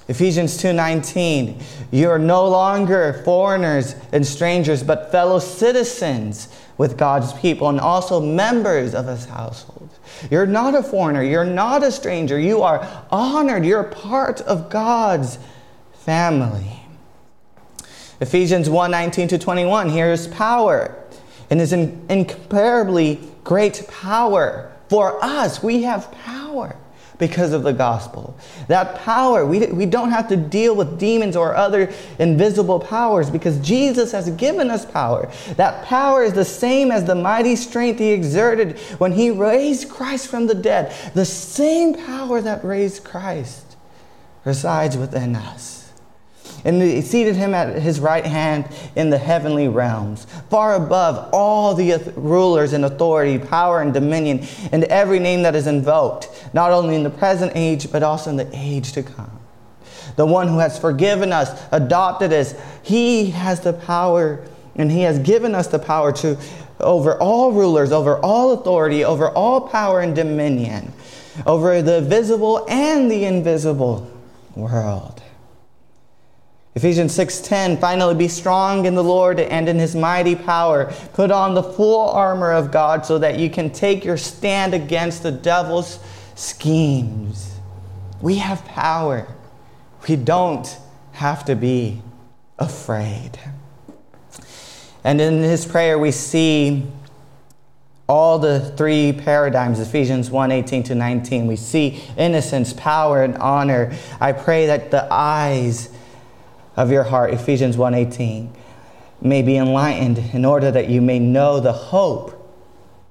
Ephesians 0.07 0.57
2:19 0.57 1.61
You 1.91 2.09
are 2.11 2.19
no 2.19 2.47
longer 2.47 3.21
foreigners 3.25 3.95
and 4.11 4.25
strangers 4.25 4.83
but 4.83 5.11
fellow 5.11 5.39
citizens 5.39 6.49
with 6.77 6.97
God's 6.97 7.33
people 7.33 7.69
and 7.69 7.79
also 7.79 8.19
members 8.19 8.93
of 8.93 9.07
his 9.07 9.25
household. 9.25 9.89
You're 10.29 10.45
not 10.45 10.75
a 10.75 10.83
foreigner, 10.83 11.23
you're 11.23 11.45
not 11.45 11.83
a 11.83 11.91
stranger. 11.91 12.39
You 12.39 12.61
are 12.61 12.87
honored. 13.11 13.65
You're 13.65 13.83
part 13.83 14.41
of 14.41 14.69
God's 14.69 15.39
family. 15.93 16.83
Ephesians 18.19 18.69
1:19 18.69 19.27
to 19.29 19.37
21 19.37 19.89
Here's 19.89 20.27
power 20.27 20.95
and 21.49 21.61
is 21.61 21.73
incomparably 21.73 23.19
great 23.43 23.87
power 23.87 24.71
for 24.89 25.23
us. 25.23 25.61
We 25.63 25.83
have 25.83 26.11
power 26.11 26.75
because 27.17 27.53
of 27.53 27.63
the 27.63 27.73
gospel. 27.73 28.37
That 28.67 28.95
power, 28.95 29.45
we, 29.45 29.67
we 29.67 29.85
don't 29.85 30.11
have 30.11 30.27
to 30.29 30.35
deal 30.35 30.75
with 30.75 30.99
demons 30.99 31.35
or 31.35 31.55
other 31.55 31.93
invisible 32.19 32.79
powers 32.79 33.29
because 33.29 33.57
Jesus 33.59 34.11
has 34.11 34.29
given 34.31 34.69
us 34.69 34.85
power. 34.85 35.31
That 35.55 35.85
power 35.85 36.23
is 36.23 36.33
the 36.33 36.45
same 36.45 36.91
as 36.91 37.05
the 37.05 37.15
mighty 37.15 37.55
strength 37.55 37.99
he 37.99 38.11
exerted 38.11 38.77
when 38.97 39.13
he 39.13 39.31
raised 39.31 39.89
Christ 39.89 40.27
from 40.27 40.47
the 40.47 40.55
dead. 40.55 40.93
The 41.13 41.25
same 41.25 41.93
power 41.93 42.41
that 42.41 42.65
raised 42.65 43.03
Christ 43.03 43.77
resides 44.43 44.97
within 44.97 45.35
us 45.35 45.84
and 46.65 47.03
seated 47.03 47.35
him 47.35 47.53
at 47.53 47.81
his 47.81 47.99
right 47.99 48.25
hand 48.25 48.67
in 48.95 49.11
the 49.11 49.17
heavenly 49.17 49.67
realms, 49.67 50.25
far 50.49 50.75
above 50.75 51.29
all 51.31 51.75
the 51.75 52.11
rulers 52.15 52.73
and 52.73 52.83
authority, 52.83 53.37
power 53.37 53.81
and 53.81 53.93
dominion, 53.93 54.45
and 54.71 54.83
every 54.85 55.19
name 55.19 55.43
that 55.43 55.55
is 55.55 55.67
invoked, 55.67 56.49
not 56.53 56.71
only 56.71 56.95
in 56.95 57.03
the 57.03 57.09
present 57.09 57.51
age, 57.55 57.91
but 57.91 58.01
also 58.01 58.31
in 58.31 58.35
the 58.35 58.49
age 58.51 58.91
to 58.93 59.03
come. 59.03 59.31
The 60.15 60.25
one 60.25 60.47
who 60.47 60.57
has 60.59 60.79
forgiven 60.79 61.31
us, 61.31 61.61
adopted 61.71 62.33
us, 62.33 62.55
he 62.81 63.31
has 63.31 63.59
the 63.59 63.73
power, 63.73 64.43
and 64.75 64.91
he 64.91 65.01
has 65.01 65.19
given 65.19 65.53
us 65.53 65.67
the 65.67 65.79
power 65.79 66.11
to 66.13 66.37
over 66.79 67.17
all 67.21 67.51
rulers, 67.51 67.91
over 67.91 68.17
all 68.17 68.53
authority, 68.53 69.05
over 69.05 69.29
all 69.29 69.61
power 69.61 70.01
and 70.01 70.15
dominion, 70.15 70.91
over 71.45 71.81
the 71.81 72.01
visible 72.01 72.65
and 72.69 73.09
the 73.09 73.25
invisible 73.25 74.09
world. 74.55 75.21
Ephesians 76.75 77.13
6:10 77.17 77.79
Finally 77.79 78.15
be 78.15 78.27
strong 78.27 78.85
in 78.85 78.95
the 78.95 79.03
Lord 79.03 79.39
and 79.39 79.69
in 79.69 79.79
his 79.79 79.95
mighty 79.95 80.35
power 80.35 80.93
put 81.13 81.31
on 81.31 81.53
the 81.53 81.63
full 81.63 82.09
armor 82.09 82.51
of 82.51 82.69
God 82.69 83.05
so 83.05 83.17
that 83.17 83.39
you 83.39 83.49
can 83.49 83.69
take 83.69 84.03
your 84.03 84.17
stand 84.17 84.73
against 84.73 85.23
the 85.23 85.31
devil's 85.31 85.99
schemes. 86.35 87.55
We 88.21 88.35
have 88.35 88.65
power. 88.65 89.25
We 90.07 90.17
don't 90.17 90.77
have 91.13 91.45
to 91.45 91.55
be 91.55 92.01
afraid. 92.59 93.39
And 95.03 95.21
in 95.21 95.41
his 95.41 95.65
prayer 95.65 95.97
we 95.97 96.11
see 96.11 96.85
all 98.07 98.37
the 98.37 98.59
three 98.77 99.13
paradigms 99.13 99.79
ephesians 99.79 100.29
1 100.29 100.51
18 100.51 100.83
to 100.83 100.93
19 100.93 101.47
we 101.47 101.55
see 101.55 102.03
innocence 102.17 102.71
power 102.73 103.23
and 103.23 103.35
honor 103.37 103.91
i 104.21 104.31
pray 104.31 104.67
that 104.67 104.91
the 104.91 105.07
eyes 105.09 105.89
of 106.75 106.91
your 106.91 107.03
heart, 107.03 107.33
Ephesians 107.33 107.77
1:18, 107.77 108.49
may 109.21 109.41
be 109.41 109.57
enlightened 109.57 110.17
in 110.33 110.45
order 110.45 110.71
that 110.71 110.89
you 110.89 111.01
may 111.01 111.19
know 111.19 111.59
the 111.59 111.71
hope 111.71 112.31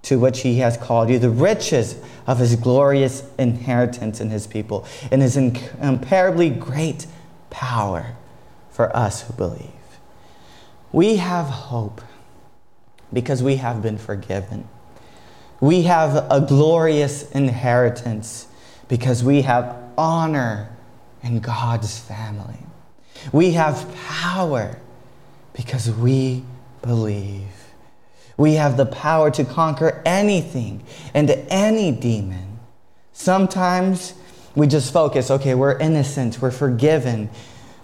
to 0.03 0.19
which 0.19 0.43
he 0.43 0.59
has 0.59 0.77
called 0.77 1.09
you, 1.09 1.19
the 1.19 1.31
riches 1.31 1.97
of 2.27 2.39
his 2.39 2.57
glorious 2.57 3.23
inheritance 3.39 4.21
in 4.21 4.31
his 4.31 4.47
people, 4.47 4.85
and 5.11 5.23
his 5.23 5.37
incomparably 5.37 6.51
great 6.51 7.07
power 7.49 8.15
for 8.71 8.95
us 8.95 9.23
who 9.23 9.33
believe. 9.33 9.71
We 10.93 11.17
have 11.17 11.47
hope 11.47 12.03
because 13.13 13.43
we 13.43 13.57
have 13.57 13.81
been 13.81 13.97
forgiven. 13.97 14.69
We 15.61 15.83
have 15.83 16.27
a 16.31 16.41
glorious 16.41 17.31
inheritance 17.31 18.47
because 18.89 19.25
we 19.25 19.43
have 19.43 19.75
honor 19.97 20.69
in 21.23 21.41
God's 21.41 21.99
family. 21.99 22.59
We 23.33 23.53
have 23.53 23.93
power 23.97 24.79
because 25.53 25.91
we 25.91 26.45
believe. 26.83 27.43
We 28.37 28.55
have 28.55 28.77
the 28.77 28.87
power 28.87 29.31
to 29.33 29.45
conquer 29.45 30.03
anything 30.05 30.83
and 31.15 31.31
any 31.49 31.93
demon. 31.93 32.59
Sometimes 33.13 34.15
we 34.55 34.67
just 34.67 34.93
focus, 34.93 35.31
okay, 35.31 35.55
we're 35.55 35.79
innocent, 35.79 36.41
we're 36.41 36.51
forgiven. 36.51 37.31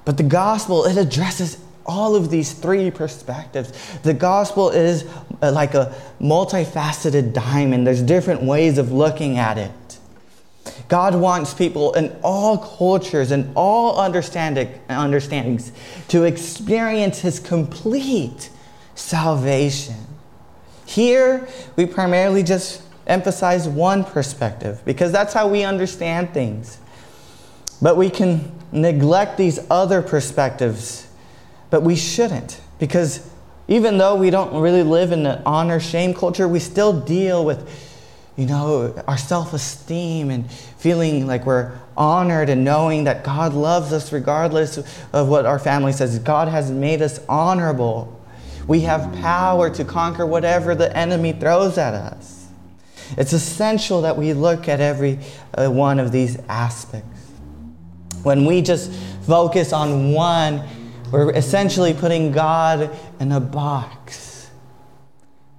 But 0.04 0.16
the 0.16 0.24
gospel, 0.24 0.84
it 0.84 0.96
addresses 0.96 1.58
all 1.86 2.14
of 2.14 2.30
these 2.30 2.52
three 2.52 2.90
perspectives. 2.90 3.72
The 4.02 4.14
gospel 4.14 4.70
is 4.70 5.04
uh, 5.42 5.52
like 5.52 5.74
a 5.74 5.94
multifaceted 6.20 7.32
diamond, 7.32 7.86
there's 7.86 8.02
different 8.02 8.42
ways 8.42 8.78
of 8.78 8.92
looking 8.92 9.38
at 9.38 9.58
it. 9.58 9.70
God 10.88 11.14
wants 11.14 11.54
people 11.54 11.92
in 11.94 12.16
all 12.22 12.58
cultures 12.58 13.30
and 13.30 13.50
all 13.54 14.00
understanding, 14.00 14.68
understandings 14.88 15.72
to 16.08 16.24
experience 16.24 17.20
His 17.20 17.40
complete 17.40 18.50
salvation. 18.94 19.96
Here, 20.86 21.48
we 21.76 21.86
primarily 21.86 22.42
just 22.42 22.82
emphasize 23.06 23.68
one 23.68 24.04
perspective 24.04 24.82
because 24.84 25.12
that's 25.12 25.32
how 25.32 25.48
we 25.48 25.62
understand 25.62 26.32
things. 26.34 26.78
But 27.82 27.96
we 27.96 28.10
can 28.10 28.52
neglect 28.72 29.36
these 29.36 29.58
other 29.70 30.02
perspectives, 30.02 31.06
but 31.70 31.82
we 31.82 31.96
shouldn't 31.96 32.60
because 32.78 33.28
even 33.68 33.98
though 33.98 34.16
we 34.16 34.30
don't 34.30 34.60
really 34.60 34.82
live 34.82 35.12
in 35.12 35.24
an 35.26 35.42
honor 35.46 35.78
shame 35.78 36.12
culture, 36.12 36.48
we 36.48 36.58
still 36.58 37.00
deal 37.00 37.44
with 37.44 37.68
you 38.40 38.46
know, 38.46 38.94
our 39.06 39.18
self 39.18 39.52
esteem 39.52 40.30
and 40.30 40.50
feeling 40.50 41.26
like 41.26 41.44
we're 41.44 41.78
honored 41.94 42.48
and 42.48 42.64
knowing 42.64 43.04
that 43.04 43.22
God 43.22 43.52
loves 43.52 43.92
us 43.92 44.14
regardless 44.14 44.78
of 45.12 45.28
what 45.28 45.44
our 45.44 45.58
family 45.58 45.92
says. 45.92 46.18
God 46.20 46.48
has 46.48 46.70
made 46.70 47.02
us 47.02 47.20
honorable. 47.28 48.18
We 48.66 48.80
have 48.80 49.12
power 49.20 49.68
to 49.68 49.84
conquer 49.84 50.24
whatever 50.24 50.74
the 50.74 50.96
enemy 50.96 51.32
throws 51.32 51.76
at 51.76 51.92
us. 51.92 52.48
It's 53.18 53.34
essential 53.34 54.00
that 54.02 54.16
we 54.16 54.32
look 54.32 54.68
at 54.68 54.80
every 54.80 55.18
uh, 55.52 55.68
one 55.68 55.98
of 55.98 56.10
these 56.10 56.38
aspects. 56.48 57.20
When 58.22 58.46
we 58.46 58.62
just 58.62 58.90
focus 59.26 59.74
on 59.74 60.12
one, 60.12 60.62
we're 61.12 61.30
essentially 61.32 61.92
putting 61.92 62.32
God 62.32 62.96
in 63.18 63.32
a 63.32 63.40
box. 63.40 64.29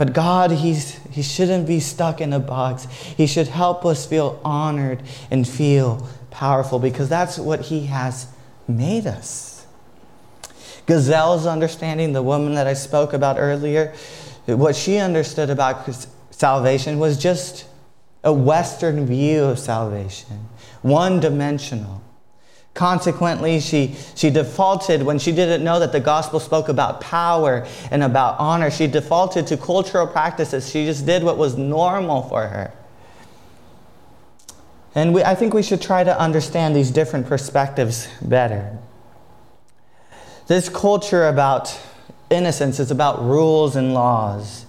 But 0.01 0.13
God, 0.13 0.49
he's, 0.49 0.97
He 1.11 1.21
shouldn't 1.21 1.67
be 1.67 1.79
stuck 1.79 2.21
in 2.21 2.33
a 2.33 2.39
box. 2.39 2.85
He 2.85 3.27
should 3.27 3.47
help 3.47 3.85
us 3.85 4.03
feel 4.03 4.41
honored 4.43 5.03
and 5.29 5.47
feel 5.47 6.09
powerful 6.31 6.79
because 6.79 7.07
that's 7.07 7.37
what 7.37 7.61
He 7.61 7.85
has 7.85 8.25
made 8.67 9.05
us. 9.05 9.67
Gazelle's 10.87 11.45
understanding, 11.45 12.13
the 12.13 12.23
woman 12.23 12.55
that 12.55 12.65
I 12.65 12.73
spoke 12.73 13.13
about 13.13 13.37
earlier, 13.37 13.93
what 14.47 14.75
she 14.75 14.97
understood 14.97 15.51
about 15.51 15.87
salvation 16.31 16.97
was 16.97 17.15
just 17.19 17.65
a 18.23 18.33
Western 18.33 19.05
view 19.05 19.43
of 19.43 19.59
salvation, 19.59 20.47
one 20.81 21.19
dimensional. 21.19 22.00
Consequently, 22.73 23.59
she, 23.59 23.95
she 24.15 24.29
defaulted 24.29 25.03
when 25.03 25.19
she 25.19 25.31
didn't 25.31 25.63
know 25.63 25.79
that 25.79 25.91
the 25.91 25.99
gospel 25.99 26.39
spoke 26.39 26.69
about 26.69 27.01
power 27.01 27.67
and 27.91 28.01
about 28.01 28.39
honor. 28.39 28.71
She 28.71 28.87
defaulted 28.87 29.47
to 29.47 29.57
cultural 29.57 30.07
practices. 30.07 30.69
She 30.69 30.85
just 30.85 31.05
did 31.05 31.23
what 31.23 31.37
was 31.37 31.57
normal 31.57 32.23
for 32.23 32.47
her. 32.47 32.73
And 34.95 35.13
we, 35.13 35.23
I 35.23 35.35
think 35.35 35.53
we 35.53 35.63
should 35.63 35.81
try 35.81 36.03
to 36.03 36.17
understand 36.17 36.75
these 36.75 36.91
different 36.91 37.27
perspectives 37.27 38.07
better. 38.21 38.77
This 40.47 40.69
culture 40.69 41.27
about 41.27 41.77
innocence 42.29 42.79
is 42.79 42.91
about 42.91 43.23
rules 43.23 43.75
and 43.75 43.93
laws. 43.93 44.65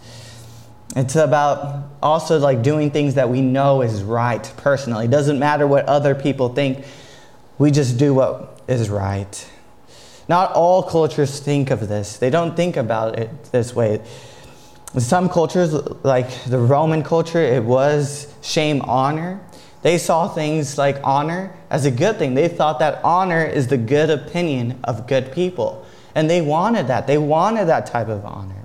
It's 0.95 1.17
about 1.17 1.85
also 2.03 2.39
like 2.39 2.63
doing 2.63 2.91
things 2.91 3.15
that 3.15 3.31
we 3.31 3.41
know 3.41 3.81
is 3.81 4.03
right 4.03 4.53
personally. 4.59 5.07
It 5.07 5.11
doesn't 5.11 5.39
matter 5.39 5.67
what 5.67 5.87
other 5.87 6.15
people 6.15 6.51
think, 6.51 6.85
we 7.59 7.71
just 7.71 7.99
do 7.99 8.15
what 8.15 8.61
is 8.69 8.91
right. 8.91 9.51
Not 10.29 10.53
all 10.53 10.83
cultures 10.83 11.41
think 11.41 11.71
of 11.71 11.89
this, 11.89 12.17
they 12.17 12.31
don't 12.31 12.57
think 12.57 12.77
about 12.77 13.19
it 13.19 13.31
this 13.53 13.75
way. 13.75 14.01
Some 14.99 15.29
cultures, 15.29 15.73
like 16.05 16.45
the 16.45 16.59
Roman 16.59 17.03
culture, 17.03 17.41
it 17.41 17.65
was 17.65 18.33
shame 18.43 18.83
honor. 18.83 19.41
They 19.81 19.97
saw 19.97 20.29
things 20.29 20.77
like 20.77 21.01
honor 21.03 21.53
as 21.71 21.87
a 21.87 21.91
good 21.91 22.19
thing. 22.19 22.35
They 22.35 22.49
thought 22.49 22.79
that 22.81 23.01
honor 23.03 23.43
is 23.43 23.69
the 23.69 23.79
good 23.79 24.11
opinion 24.11 24.79
of 24.85 25.07
good 25.07 25.33
people. 25.33 25.85
And 26.15 26.29
they 26.29 26.43
wanted 26.43 26.89
that. 26.89 27.07
They 27.07 27.17
wanted 27.17 27.67
that 27.67 27.87
type 27.87 28.09
of 28.09 28.25
honor. 28.27 28.63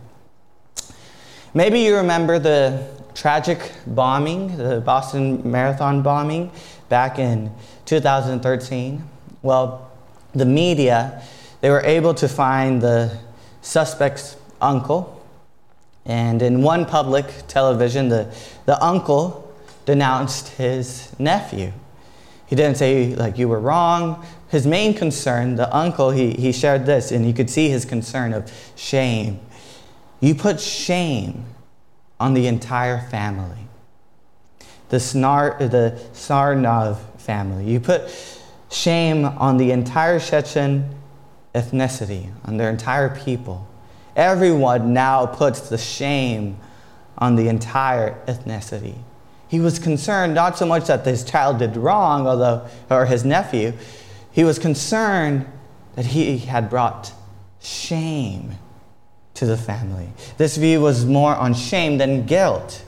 Maybe 1.54 1.80
you 1.80 1.96
remember 1.96 2.40
the 2.40 2.86
tragic 3.16 3.72
bombing, 3.88 4.58
the 4.58 4.82
Boston 4.82 5.50
Marathon 5.50 6.04
bombing 6.04 6.52
back 6.90 7.18
in 7.18 7.52
2013. 7.88 9.04
Well, 9.42 9.90
the 10.34 10.46
media, 10.46 11.24
they 11.62 11.72
were 11.72 11.82
able 11.82 12.14
to 12.14 12.28
find 12.30 12.80
the 12.80 13.18
suspect's 13.62 14.38
uncle. 14.62 15.20
And 16.06 16.44
in 16.44 16.62
one 16.62 16.86
public 16.86 17.26
television, 17.48 18.10
the, 18.10 18.32
the 18.66 18.82
uncle 18.84 19.52
denounced 19.86 20.50
his 20.50 21.12
nephew. 21.20 21.74
He 22.46 22.56
didn't 22.56 22.78
say, 22.78 23.16
like, 23.16 23.40
you 23.40 23.50
were 23.50 23.60
wrong. 23.60 24.24
His 24.50 24.68
main 24.68 24.94
concern, 24.94 25.56
the 25.56 25.76
uncle, 25.76 26.12
he, 26.12 26.34
he 26.34 26.52
shared 26.52 26.86
this, 26.86 27.12
and 27.12 27.26
you 27.26 27.34
could 27.34 27.50
see 27.50 27.70
his 27.70 27.84
concern 27.84 28.32
of 28.34 28.52
shame 28.76 29.40
you 30.20 30.36
put 30.36 30.60
shame 30.60 31.46
on 32.20 32.34
the 32.34 32.48
entire 32.48 33.00
family. 33.00 33.68
The, 34.90 34.98
Snar, 34.98 35.58
the 35.60 36.00
Tsarnaev 36.14 36.98
family. 37.28 37.70
You 37.70 37.82
put 37.82 38.10
shame 38.72 39.26
on 39.26 39.58
the 39.58 39.72
entire 39.72 40.20
Chechen 40.20 40.96
ethnicity, 41.54 42.32
on 42.46 42.58
their 42.58 42.70
entire 42.70 43.16
people. 43.16 43.68
Everyone 44.16 44.94
now 44.94 45.26
puts 45.26 45.70
the 45.70 45.78
shame 45.78 46.58
on 47.18 47.36
the 47.36 47.50
entire 47.50 48.16
ethnicity. 48.28 48.96
He 49.50 49.60
was 49.60 49.78
concerned 49.78 50.34
not 50.34 50.58
so 50.58 50.66
much 50.66 50.88
that 50.88 51.06
his 51.06 51.24
child 51.24 51.60
did 51.60 51.76
wrong, 51.78 52.26
although, 52.26 52.68
or 52.90 53.06
his 53.06 53.26
nephew, 53.26 53.74
he 54.32 54.44
was 54.44 54.58
concerned 54.58 55.46
that 55.96 56.06
he 56.06 56.38
had 56.38 56.70
brought 56.70 57.14
shame 57.62 58.56
to 59.34 59.46
the 59.46 59.58
family. 59.58 60.10
This 60.38 60.58
view 60.58 60.82
was 60.82 61.06
more 61.06 61.36
on 61.36 61.54
shame 61.54 61.98
than 61.98 62.26
guilt. 62.26 62.84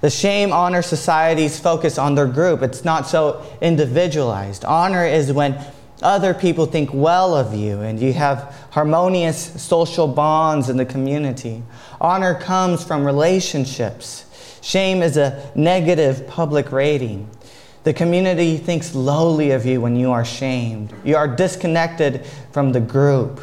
The 0.00 0.10
shame 0.10 0.52
honor 0.52 0.82
societies 0.82 1.58
focus 1.58 1.98
on 1.98 2.14
their 2.14 2.26
group. 2.26 2.62
It's 2.62 2.84
not 2.84 3.06
so 3.06 3.44
individualized. 3.60 4.64
Honor 4.64 5.04
is 5.04 5.32
when 5.32 5.58
other 6.02 6.32
people 6.32 6.66
think 6.66 6.90
well 6.92 7.34
of 7.34 7.52
you 7.52 7.80
and 7.80 7.98
you 7.98 8.12
have 8.12 8.54
harmonious 8.70 9.60
social 9.60 10.06
bonds 10.06 10.68
in 10.68 10.76
the 10.76 10.86
community. 10.86 11.62
Honor 12.00 12.34
comes 12.34 12.84
from 12.84 13.04
relationships. 13.04 14.24
Shame 14.62 15.02
is 15.02 15.16
a 15.16 15.50
negative 15.56 16.26
public 16.28 16.70
rating. 16.70 17.28
The 17.82 17.92
community 17.92 18.56
thinks 18.56 18.94
lowly 18.94 19.50
of 19.50 19.66
you 19.66 19.80
when 19.80 19.96
you 19.96 20.12
are 20.12 20.24
shamed. 20.24 20.92
You 21.04 21.16
are 21.16 21.26
disconnected 21.26 22.24
from 22.52 22.70
the 22.72 22.80
group. 22.80 23.40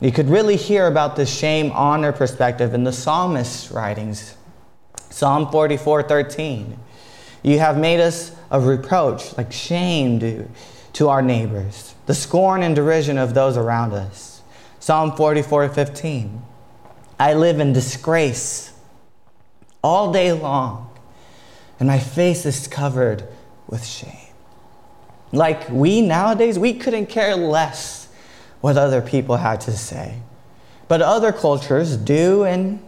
You 0.00 0.12
could 0.12 0.28
really 0.28 0.56
hear 0.56 0.86
about 0.86 1.16
the 1.16 1.26
shame 1.26 1.72
honor 1.72 2.12
perspective 2.12 2.72
in 2.74 2.84
the 2.84 2.92
psalmist's 2.92 3.70
writings. 3.70 4.36
Psalm 5.14 5.48
44 5.52 6.02
13. 6.02 6.76
You 7.44 7.60
have 7.60 7.78
made 7.78 8.00
us 8.00 8.32
a 8.50 8.58
reproach, 8.58 9.36
like 9.38 9.52
shame 9.52 10.18
to, 10.18 11.08
our 11.08 11.22
neighbors, 11.22 11.94
the 12.06 12.14
scorn 12.14 12.64
and 12.64 12.74
derision 12.74 13.16
of 13.16 13.32
those 13.32 13.56
around 13.56 13.92
us. 13.92 14.42
Psalm 14.80 15.14
44 15.14 15.68
15. 15.68 16.42
I 17.20 17.34
live 17.34 17.60
in 17.60 17.72
disgrace 17.72 18.72
all 19.84 20.12
day 20.12 20.32
long, 20.32 20.90
and 21.78 21.86
my 21.86 22.00
face 22.00 22.44
is 22.44 22.66
covered 22.66 23.22
with 23.68 23.86
shame. 23.86 24.34
Like 25.30 25.70
we 25.70 26.00
nowadays, 26.00 26.58
we 26.58 26.74
couldn't 26.74 27.06
care 27.06 27.36
less 27.36 28.08
what 28.60 28.76
other 28.76 29.00
people 29.00 29.36
had 29.36 29.60
to 29.60 29.76
say. 29.76 30.18
But 30.88 31.02
other 31.02 31.30
cultures 31.30 31.96
do, 31.96 32.42
and 32.42 32.82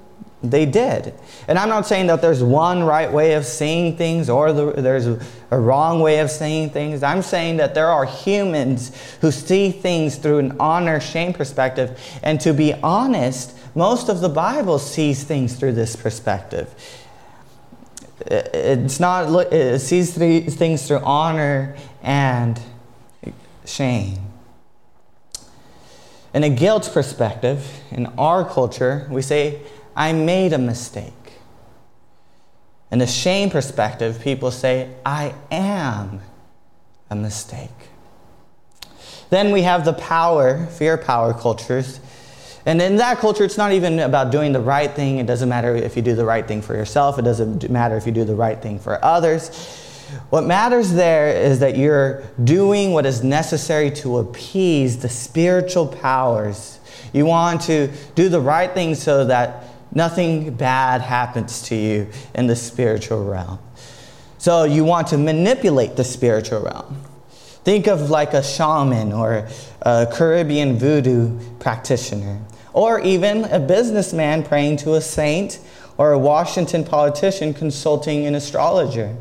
they 0.51 0.67
did. 0.67 1.15
And 1.49 1.59
I'm 1.59 1.69
not 1.69 1.87
saying 1.87 2.07
that 2.09 2.21
there's 2.23 2.43
one 2.43 2.83
right 2.83 3.11
way 3.11 3.35
of 3.35 3.45
saying 3.45 3.97
things 3.97 4.29
or 4.29 4.53
the, 4.53 4.73
there's 4.73 5.07
a, 5.07 5.21
wrong 5.51 6.01
way 6.01 6.19
of 6.19 6.31
saying 6.31 6.71
things. 6.71 7.03
I'm 7.03 7.23
saying 7.23 7.59
that 7.59 7.75
there 7.75 7.89
are 7.89 8.05
humans 8.05 8.93
who 9.21 9.31
see 9.31 9.71
things 9.71 10.17
through 10.17 10.39
an 10.39 10.57
honor 10.59 11.01
shame 11.01 11.33
perspective. 11.33 11.99
And 12.23 12.41
to 12.41 12.53
be 12.53 12.75
honest, 12.75 13.57
most 13.75 14.09
of 14.09 14.21
the 14.21 14.29
Bible 14.29 14.79
sees 14.79 15.25
things 15.25 15.55
through 15.55 15.73
this 15.73 15.97
perspective. 15.97 16.75
It's 18.27 18.99
not, 18.99 19.53
it 19.53 19.81
sees 19.81 20.15
things 20.15 20.87
through 20.89 20.99
honor 20.99 21.77
and 22.03 22.61
shame. 23.65 24.19
In 26.37 26.45
a 26.45 26.51
guilt 26.51 26.91
perspective, 26.93 27.67
in 27.91 28.07
our 28.19 28.45
culture, 28.45 29.07
we 29.11 29.23
say, 29.23 29.61
I 29.97 30.13
made 30.13 30.53
a 30.53 30.59
mistake. 30.59 31.13
In 32.93 33.01
a 33.01 33.07
shame 33.07 33.51
perspective, 33.51 34.21
people 34.21 34.51
say, 34.51 34.91
I 35.05 35.35
am 35.51 36.21
a 37.11 37.17
mistake. 37.17 37.71
Then 39.31 39.51
we 39.53 39.63
have 39.63 39.85
the 39.85 39.95
power, 39.95 40.67
fear 40.67 40.97
power 40.97 41.35
cultures. 41.35 41.99
And 42.65 42.81
in 42.81 42.97
that 42.97 43.19
culture, 43.19 43.45
it's 43.45 43.57
not 43.57 43.73
even 43.73 43.99
about 43.99 44.31
doing 44.31 44.53
the 44.53 44.61
right 44.61 44.91
thing. 44.91 45.19
It 45.19 45.27
doesn't 45.27 45.49
matter 45.49 45.75
if 45.75 45.97
you 45.97 46.03
do 46.03 46.15
the 46.15 46.25
right 46.25 46.47
thing 46.47 46.63
for 46.63 46.75
yourself, 46.75 47.19
it 47.19 47.23
doesn't 47.23 47.69
matter 47.71 47.97
if 47.97 48.07
you 48.07 48.13
do 48.13 48.25
the 48.25 48.35
right 48.35 48.61
thing 48.61 48.79
for 48.79 49.05
others. 49.05 49.51
What 50.31 50.45
matters 50.45 50.93
there 50.93 51.29
is 51.29 51.59
that 51.61 51.77
you're 51.77 52.23
doing 52.45 52.93
what 52.93 53.07
is 53.07 53.25
necessary 53.25 53.91
to 53.93 54.19
appease 54.19 54.99
the 54.99 55.09
spiritual 55.09 55.89
powers. 55.89 56.79
You 57.13 57.27
want 57.27 57.63
to 57.63 57.89
do 58.15 58.29
the 58.29 58.41
right 58.41 58.73
thing 58.73 58.95
so 58.95 59.25
that 59.25 59.65
nothing 59.97 60.55
bad 60.55 61.01
happens 61.01 61.63
to 61.63 61.75
you 61.75 62.07
in 62.35 62.47
the 62.47 62.55
spiritual 62.55 63.25
realm. 63.25 63.59
So 64.37 64.65
you 64.65 64.85
want 64.85 65.09
to 65.09 65.19
manipulate 65.19 65.97
the 65.97 66.05
spiritual 66.05 66.61
realm. 66.61 67.03
Think 67.65 67.89
of 67.89 68.11
like 68.11 68.35
a 68.35 68.43
shaman 68.43 69.15
or 69.15 69.49
a 69.81 70.07
Caribbean 70.13 70.79
voodoo 70.79 71.41
practitioner, 71.59 72.41
or 72.75 73.01
even 73.01 73.45
a 73.47 73.59
businessman 73.59 74.43
praying 74.43 74.77
to 74.79 74.95
a 74.95 75.01
saint, 75.01 75.59
or 75.97 76.13
a 76.13 76.19
Washington 76.19 76.85
politician 76.85 77.55
consulting 77.55 78.27
an 78.27 78.35
astrologer. 78.35 79.17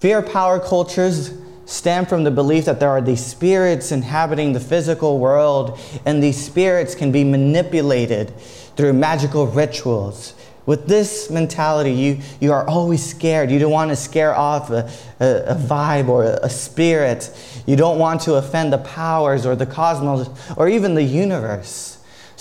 Fear 0.00 0.22
power 0.22 0.58
cultures 0.58 1.30
stem 1.72 2.04
from 2.04 2.22
the 2.24 2.30
belief 2.30 2.66
that 2.66 2.80
there 2.80 2.90
are 2.90 3.00
these 3.00 3.24
spirits 3.24 3.92
inhabiting 3.92 4.52
the 4.52 4.60
physical 4.60 5.18
world, 5.18 5.78
and 6.04 6.22
these 6.22 6.42
spirits 6.42 6.94
can 6.94 7.10
be 7.10 7.24
manipulated 7.24 8.32
through 8.76 8.92
magical 8.92 9.46
rituals, 9.46 10.34
With 10.64 10.86
this 10.86 11.28
mentality, 11.28 11.90
you, 11.92 12.18
you 12.40 12.52
are 12.52 12.66
always 12.68 13.04
scared. 13.04 13.50
You 13.50 13.58
don't 13.58 13.72
want 13.72 13.90
to 13.90 13.96
scare 13.96 14.34
off 14.34 14.70
a, 14.70 14.88
a, 15.18 15.26
a 15.48 15.54
vibe 15.56 16.08
or 16.08 16.24
a, 16.24 16.38
a 16.44 16.50
spirit. 16.50 17.30
You 17.66 17.74
don't 17.74 17.98
want 17.98 18.20
to 18.22 18.34
offend 18.34 18.72
the 18.72 18.78
powers 18.78 19.44
or 19.44 19.56
the 19.56 19.66
cosmos 19.66 20.28
or 20.56 20.68
even 20.68 20.94
the 20.94 21.02
universe. 21.02 21.91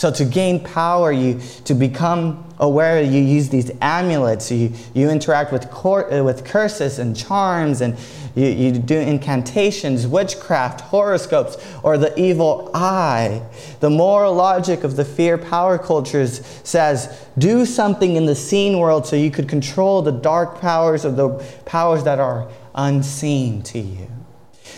So 0.02 0.10
to 0.10 0.26
gain 0.26 0.64
power, 0.64 1.12
you 1.12 1.40
to 1.66 1.76
become 1.76 2.44
aware, 2.58 3.04
you 3.04 3.22
use 3.22 3.50
these 3.50 3.70
amulets. 3.82 4.52
You, 4.52 4.74
you 4.96 5.12
interact 5.12 5.52
with, 5.52 5.70
cor- 5.70 6.12
uh, 6.12 6.24
with 6.24 6.44
curses 6.44 6.98
and 6.98 7.16
charms, 7.16 7.82
and 7.82 7.96
you, 8.34 8.48
you 8.48 8.72
do 8.72 8.98
incantations, 8.98 10.08
witchcraft, 10.08 10.82
horoscopes, 10.82 11.56
or 11.84 12.00
the 12.00 12.20
evil 12.20 12.72
eye. 12.74 13.44
The 13.80 13.92
moral 13.92 14.34
logic 14.34 14.84
of 14.84 14.96
the 14.96 15.06
fear 15.06 15.38
power 15.38 15.78
cultures 15.78 16.44
says 16.64 17.24
do 17.38 17.64
something 17.64 18.16
in 18.16 18.26
the 18.26 18.34
seen 18.34 18.80
world 18.80 19.06
so 19.06 19.16
you 19.16 19.30
could 19.30 19.48
control 19.48 20.02
the 20.02 20.12
dark 20.12 20.60
powers 20.60 21.06
of 21.06 21.16
the 21.16 21.30
powers 21.66 22.04
that 22.06 22.18
are 22.18 22.50
unseen 22.74 23.62
to 23.62 23.78
you. 23.78 24.11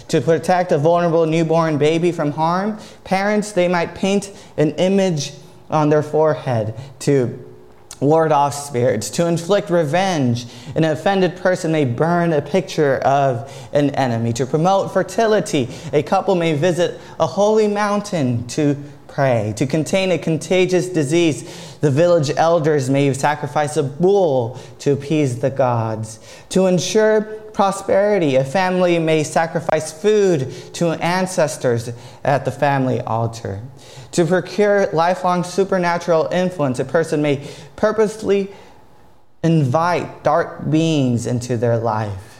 To 0.09 0.21
protect 0.21 0.71
a 0.71 0.77
vulnerable 0.77 1.25
newborn 1.25 1.77
baby 1.77 2.11
from 2.11 2.31
harm, 2.31 2.79
parents 3.03 3.51
they 3.51 3.67
might 3.67 3.95
paint 3.95 4.31
an 4.57 4.71
image 4.71 5.33
on 5.69 5.89
their 5.89 6.03
forehead 6.03 6.75
to 6.99 7.39
ward 7.99 8.31
off 8.31 8.53
spirits. 8.53 9.09
To 9.11 9.27
inflict 9.27 9.69
revenge, 9.69 10.45
an 10.75 10.83
offended 10.83 11.37
person 11.37 11.71
may 11.71 11.85
burn 11.85 12.33
a 12.33 12.41
picture 12.41 12.97
of 12.97 13.51
an 13.71 13.91
enemy. 13.91 14.33
To 14.33 14.45
promote 14.45 14.93
fertility, 14.93 15.69
a 15.93 16.03
couple 16.03 16.35
may 16.35 16.53
visit 16.53 16.99
a 17.19 17.25
holy 17.25 17.67
mountain 17.67 18.45
to 18.49 18.75
pray. 19.07 19.53
To 19.57 19.65
contain 19.65 20.11
a 20.11 20.17
contagious 20.17 20.89
disease, 20.89 21.77
the 21.81 21.91
village 21.91 22.31
elders 22.35 22.89
may 22.89 23.13
sacrifice 23.13 23.77
a 23.77 23.83
bull 23.83 24.59
to 24.79 24.93
appease 24.93 25.39
the 25.39 25.49
gods. 25.49 26.19
To 26.49 26.65
ensure 26.65 27.21
prosperity. 27.53 28.35
A 28.35 28.43
family 28.43 28.99
may 28.99 29.23
sacrifice 29.23 29.91
food 29.91 30.51
to 30.73 30.91
ancestors 30.91 31.91
at 32.23 32.45
the 32.45 32.51
family 32.51 32.99
altar. 33.01 33.61
To 34.13 34.25
procure 34.25 34.87
lifelong 34.93 35.43
supernatural 35.43 36.27
influence, 36.31 36.79
a 36.79 36.85
person 36.85 37.21
may 37.21 37.47
purposely 37.75 38.51
invite 39.43 40.23
dark 40.23 40.69
beings 40.69 41.25
into 41.25 41.57
their 41.57 41.77
life. 41.77 42.33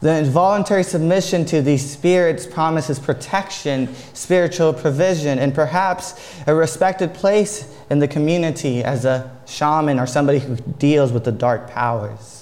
The 0.00 0.16
involuntary 0.16 0.82
submission 0.82 1.44
to 1.46 1.60
these 1.60 1.88
spirits 1.88 2.46
promises 2.46 2.98
protection, 2.98 3.94
spiritual 4.14 4.72
provision, 4.72 5.38
and 5.38 5.54
perhaps 5.54 6.14
a 6.46 6.54
respected 6.54 7.12
place 7.12 7.70
in 7.90 7.98
the 7.98 8.08
community 8.08 8.82
as 8.82 9.04
a 9.04 9.30
shaman 9.46 9.98
or 9.98 10.06
somebody 10.06 10.38
who 10.38 10.56
deals 10.56 11.12
with 11.12 11.24
the 11.24 11.32
dark 11.32 11.68
powers. 11.68 12.39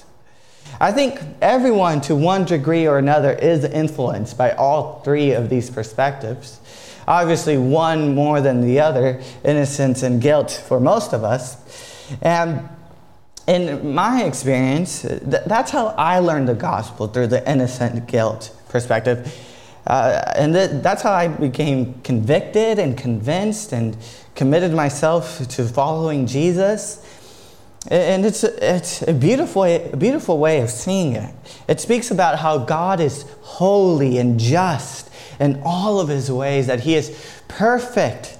I 0.80 0.92
think 0.92 1.20
everyone, 1.42 2.00
to 2.02 2.14
one 2.14 2.44
degree 2.44 2.86
or 2.86 2.98
another, 2.98 3.32
is 3.32 3.64
influenced 3.64 4.38
by 4.38 4.52
all 4.52 5.00
three 5.00 5.32
of 5.32 5.50
these 5.50 5.70
perspectives. 5.70 6.60
Obviously, 7.08 7.56
one 7.56 8.14
more 8.14 8.40
than 8.40 8.60
the 8.60 8.80
other, 8.80 9.20
innocence 9.44 10.02
and 10.02 10.20
guilt 10.20 10.50
for 10.68 10.78
most 10.78 11.12
of 11.12 11.24
us. 11.24 11.56
And 12.22 12.68
in 13.48 13.94
my 13.94 14.24
experience, 14.24 15.02
th- 15.02 15.22
that's 15.46 15.70
how 15.70 15.88
I 15.96 16.18
learned 16.18 16.48
the 16.48 16.54
gospel 16.54 17.08
through 17.08 17.28
the 17.28 17.50
innocent 17.50 18.06
guilt 18.06 18.54
perspective. 18.68 19.34
Uh, 19.86 20.22
and 20.36 20.52
th- 20.52 20.70
that's 20.82 21.00
how 21.00 21.12
I 21.12 21.28
became 21.28 21.94
convicted 22.02 22.78
and 22.78 22.96
convinced 22.96 23.72
and 23.72 23.96
committed 24.34 24.72
myself 24.72 25.48
to 25.48 25.64
following 25.64 26.26
Jesus. 26.26 27.02
And 27.90 28.26
it's, 28.26 28.44
it's 28.44 29.00
a, 29.02 29.14
beautiful 29.14 29.64
a 29.64 29.96
beautiful 29.96 30.38
way 30.38 30.60
of 30.60 30.68
seeing 30.68 31.14
it. 31.14 31.34
It 31.66 31.80
speaks 31.80 32.10
about 32.10 32.38
how 32.38 32.58
God 32.58 33.00
is 33.00 33.24
holy 33.40 34.18
and 34.18 34.38
just 34.38 35.10
in 35.40 35.62
all 35.64 35.98
of 35.98 36.08
his 36.08 36.30
ways, 36.30 36.66
that 36.66 36.80
he 36.80 36.94
is 36.94 37.40
perfect 37.48 38.36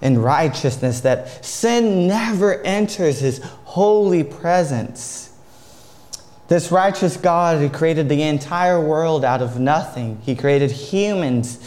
in 0.00 0.18
righteousness, 0.18 1.02
that 1.02 1.44
sin 1.44 2.08
never 2.08 2.60
enters 2.62 3.20
his 3.20 3.38
holy 3.42 4.24
presence. 4.24 5.30
This 6.48 6.72
righteous 6.72 7.16
God 7.16 7.58
who 7.58 7.70
created 7.70 8.08
the 8.08 8.22
entire 8.22 8.80
world 8.80 9.24
out 9.24 9.40
of 9.40 9.60
nothing, 9.60 10.20
he 10.22 10.34
created 10.34 10.72
humans, 10.72 11.58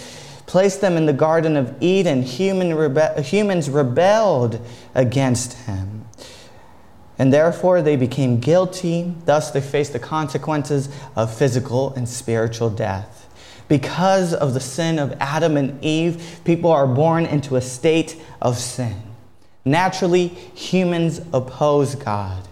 placed 0.46 0.82
them 0.82 0.98
in 0.98 1.06
the 1.06 1.14
Garden 1.14 1.56
of 1.56 1.82
Eden. 1.82 2.22
Human 2.22 2.72
rebe- 2.72 3.24
humans 3.24 3.70
rebelled 3.70 4.60
against 4.94 5.54
him 5.54 5.97
and 7.20 7.34
therefore 7.34 7.82
they 7.82 7.96
became 7.96 8.40
guilty. 8.40 9.14
Thus, 9.26 9.52
they 9.52 9.62
faced 9.62 9.94
the 9.94 10.00
consequences 10.00 10.90
of 11.16 11.36
physical 11.36 11.94
and 11.94 12.08
spiritual 12.08 12.70
death. 12.70 13.28
Because 13.68 14.34
of 14.34 14.54
the 14.54 14.60
sin 14.60 14.98
of 14.98 15.14
Adam 15.20 15.58
and 15.58 15.84
Eve, 15.84 16.40
people 16.46 16.72
are 16.72 16.88
born 16.88 17.26
into 17.26 17.56
a 17.56 17.62
state 17.62 18.20
of 18.42 18.58
sin. 18.58 19.02
Naturally, 19.66 20.28
humans 20.28 21.20
oppose 21.34 21.96
God. 21.96 22.48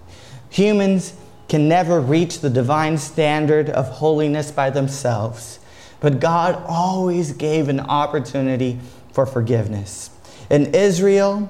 Humans 0.50 1.14
can 1.48 1.70
never 1.70 2.02
reach 2.02 2.40
the 2.40 2.50
divine 2.50 2.98
standard 2.98 3.70
of 3.70 3.88
holiness 3.88 4.52
by 4.52 4.70
themselves, 4.70 5.60
but 6.02 6.20
God 6.20 6.62
always 6.68 7.32
gave 7.34 7.70
an 7.70 7.80
opportunity 7.80 8.80
for 9.14 9.26
forgiveness. 9.26 10.10
In 10.50 10.74
Israel, 10.74 11.50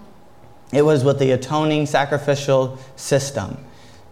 it 0.71 0.81
was 0.81 1.03
with 1.03 1.19
the 1.19 1.31
atoning 1.31 1.85
sacrificial 1.85 2.77
system. 2.95 3.57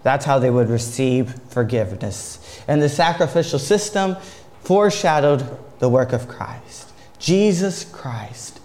That's 0.04 0.26
how 0.26 0.40
they 0.40 0.50
would 0.50 0.70
receive 0.70 1.34
forgiveness. 1.50 2.62
And 2.68 2.82
the 2.82 2.90
sacrificial 2.90 3.60
system 3.60 4.18
foreshadowed 4.62 5.46
the 5.80 5.90
work 5.90 6.14
of 6.14 6.28
Christ. 6.28 6.92
Jesus 7.20 7.86
Christ, 7.86 8.60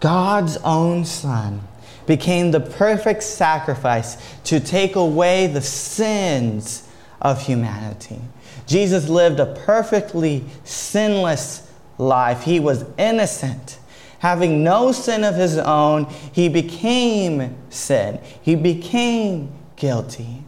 God's 0.00 0.56
own 0.58 1.04
Son, 1.04 1.62
became 2.06 2.50
the 2.50 2.60
perfect 2.60 3.22
sacrifice 3.22 4.16
to 4.44 4.58
take 4.60 4.96
away 4.96 5.46
the 5.46 5.60
sins 5.60 6.88
of 7.20 7.40
humanity. 7.42 8.20
Jesus 8.66 9.08
lived 9.08 9.40
a 9.40 9.46
perfectly 9.46 10.44
sinless 10.64 11.70
life. 11.98 12.42
He 12.42 12.58
was 12.58 12.84
innocent 12.98 13.78
having 14.22 14.62
no 14.62 14.92
sin 14.92 15.24
of 15.24 15.34
his 15.34 15.58
own, 15.58 16.04
he 16.32 16.48
became 16.48 17.56
sin. 17.70 18.20
He 18.40 18.54
became 18.54 19.52
guilty. 19.74 20.44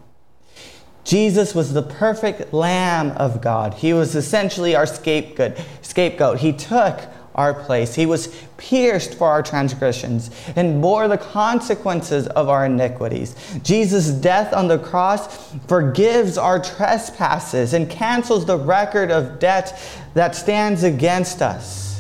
Jesus 1.03 1.57
was 1.57 1.73
the 1.73 1.83
perfect 1.83 2.55
Lamb 2.55 3.11
of 3.17 3.43
God. 3.43 3.75
He 3.75 3.93
was 3.93 4.15
essentially 4.15 4.77
our 4.77 4.87
scapegoat. 4.87 5.61
Scapegoat. 5.83 6.39
He 6.39 6.53
took 6.53 7.01
our 7.35 7.53
place. 7.53 7.97
He 7.97 8.07
was 8.07 8.29
pierced 8.59 9.15
for 9.15 9.29
our 9.29 9.43
transgressions 9.43 10.31
and 10.55 10.81
bore 10.81 11.09
the 11.09 11.19
consequences 11.19 12.29
of 12.29 12.49
our 12.49 12.67
iniquities. 12.67 13.35
Jesus' 13.65 14.11
death 14.11 14.55
on 14.55 14.69
the 14.69 14.79
cross 14.79 15.53
forgives 15.67 16.39
our 16.39 16.61
trespasses 16.63 17.75
and 17.75 17.91
cancels 17.91 18.47
the 18.47 18.57
record 18.57 19.11
of 19.11 19.41
debt 19.41 19.77
that 20.15 20.37
stands 20.37 20.85
against 20.85 21.43
us. 21.43 21.94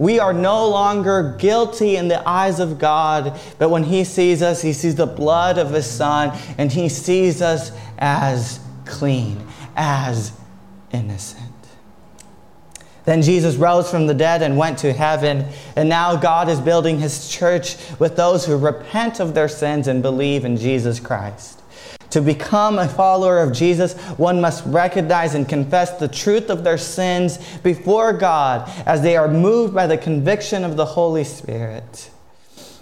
We 0.00 0.18
are 0.18 0.32
no 0.32 0.66
longer 0.66 1.36
guilty 1.38 1.96
in 1.96 2.08
the 2.08 2.26
eyes 2.26 2.58
of 2.58 2.78
God, 2.78 3.38
but 3.58 3.68
when 3.68 3.84
He 3.84 4.04
sees 4.04 4.40
us, 4.40 4.62
He 4.62 4.72
sees 4.72 4.94
the 4.94 5.04
blood 5.04 5.58
of 5.58 5.72
His 5.72 5.84
Son, 5.84 6.34
and 6.56 6.72
He 6.72 6.88
sees 6.88 7.42
us 7.42 7.70
as 7.98 8.60
clean, 8.86 9.46
as 9.76 10.32
innocent. 10.90 11.52
Then 13.04 13.20
Jesus 13.20 13.56
rose 13.56 13.90
from 13.90 14.06
the 14.06 14.14
dead 14.14 14.40
and 14.40 14.56
went 14.56 14.78
to 14.78 14.94
heaven, 14.94 15.44
and 15.76 15.90
now 15.90 16.16
God 16.16 16.48
is 16.48 16.60
building 16.60 16.98
His 16.98 17.28
church 17.28 17.76
with 17.98 18.16
those 18.16 18.46
who 18.46 18.56
repent 18.56 19.20
of 19.20 19.34
their 19.34 19.48
sins 19.48 19.86
and 19.86 20.00
believe 20.00 20.46
in 20.46 20.56
Jesus 20.56 20.98
Christ. 20.98 21.59
To 22.10 22.20
become 22.20 22.78
a 22.78 22.88
follower 22.88 23.38
of 23.38 23.52
Jesus, 23.52 23.94
one 24.16 24.40
must 24.40 24.66
recognize 24.66 25.34
and 25.34 25.48
confess 25.48 25.98
the 25.98 26.08
truth 26.08 26.50
of 26.50 26.64
their 26.64 26.78
sins 26.78 27.38
before 27.58 28.12
God 28.12 28.68
as 28.84 29.02
they 29.02 29.16
are 29.16 29.28
moved 29.28 29.74
by 29.74 29.86
the 29.86 29.96
conviction 29.96 30.64
of 30.64 30.76
the 30.76 30.84
Holy 30.84 31.22
Spirit. 31.22 32.10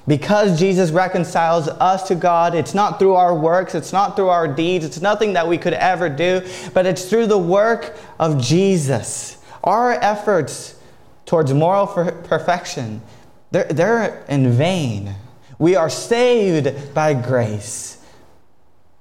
Because 0.07 0.59
Jesus 0.59 0.91
reconciles 0.91 1.69
us 1.69 2.09
to 2.09 2.15
God, 2.15 2.55
it's 2.55 2.73
not 2.73 2.99
through 2.99 3.15
our 3.15 3.35
works, 3.35 3.75
it's 3.75 3.93
not 3.93 4.17
through 4.17 4.31
our 4.31 4.49
deeds, 4.49 4.87
it's 4.87 5.03
nothing 5.03 5.35
that 5.35 5.47
we 5.47 5.59
could 5.59 5.75
ever 5.75 6.09
do, 6.09 6.41
but 6.73 6.87
it's 6.87 7.05
through 7.05 7.27
the 7.27 7.37
work 7.37 7.95
of 8.19 8.41
Jesus. 8.41 9.37
Our 9.63 9.93
efforts 9.93 10.81
towards 11.27 11.53
moral 11.53 11.87
perfection, 11.87 13.03
they're, 13.51 13.65
they're 13.65 14.25
in 14.31 14.51
vain. 14.53 15.15
We 15.59 15.77
are 15.77 15.91
saved 15.91 16.95
by 16.95 17.13
grace 17.13 17.98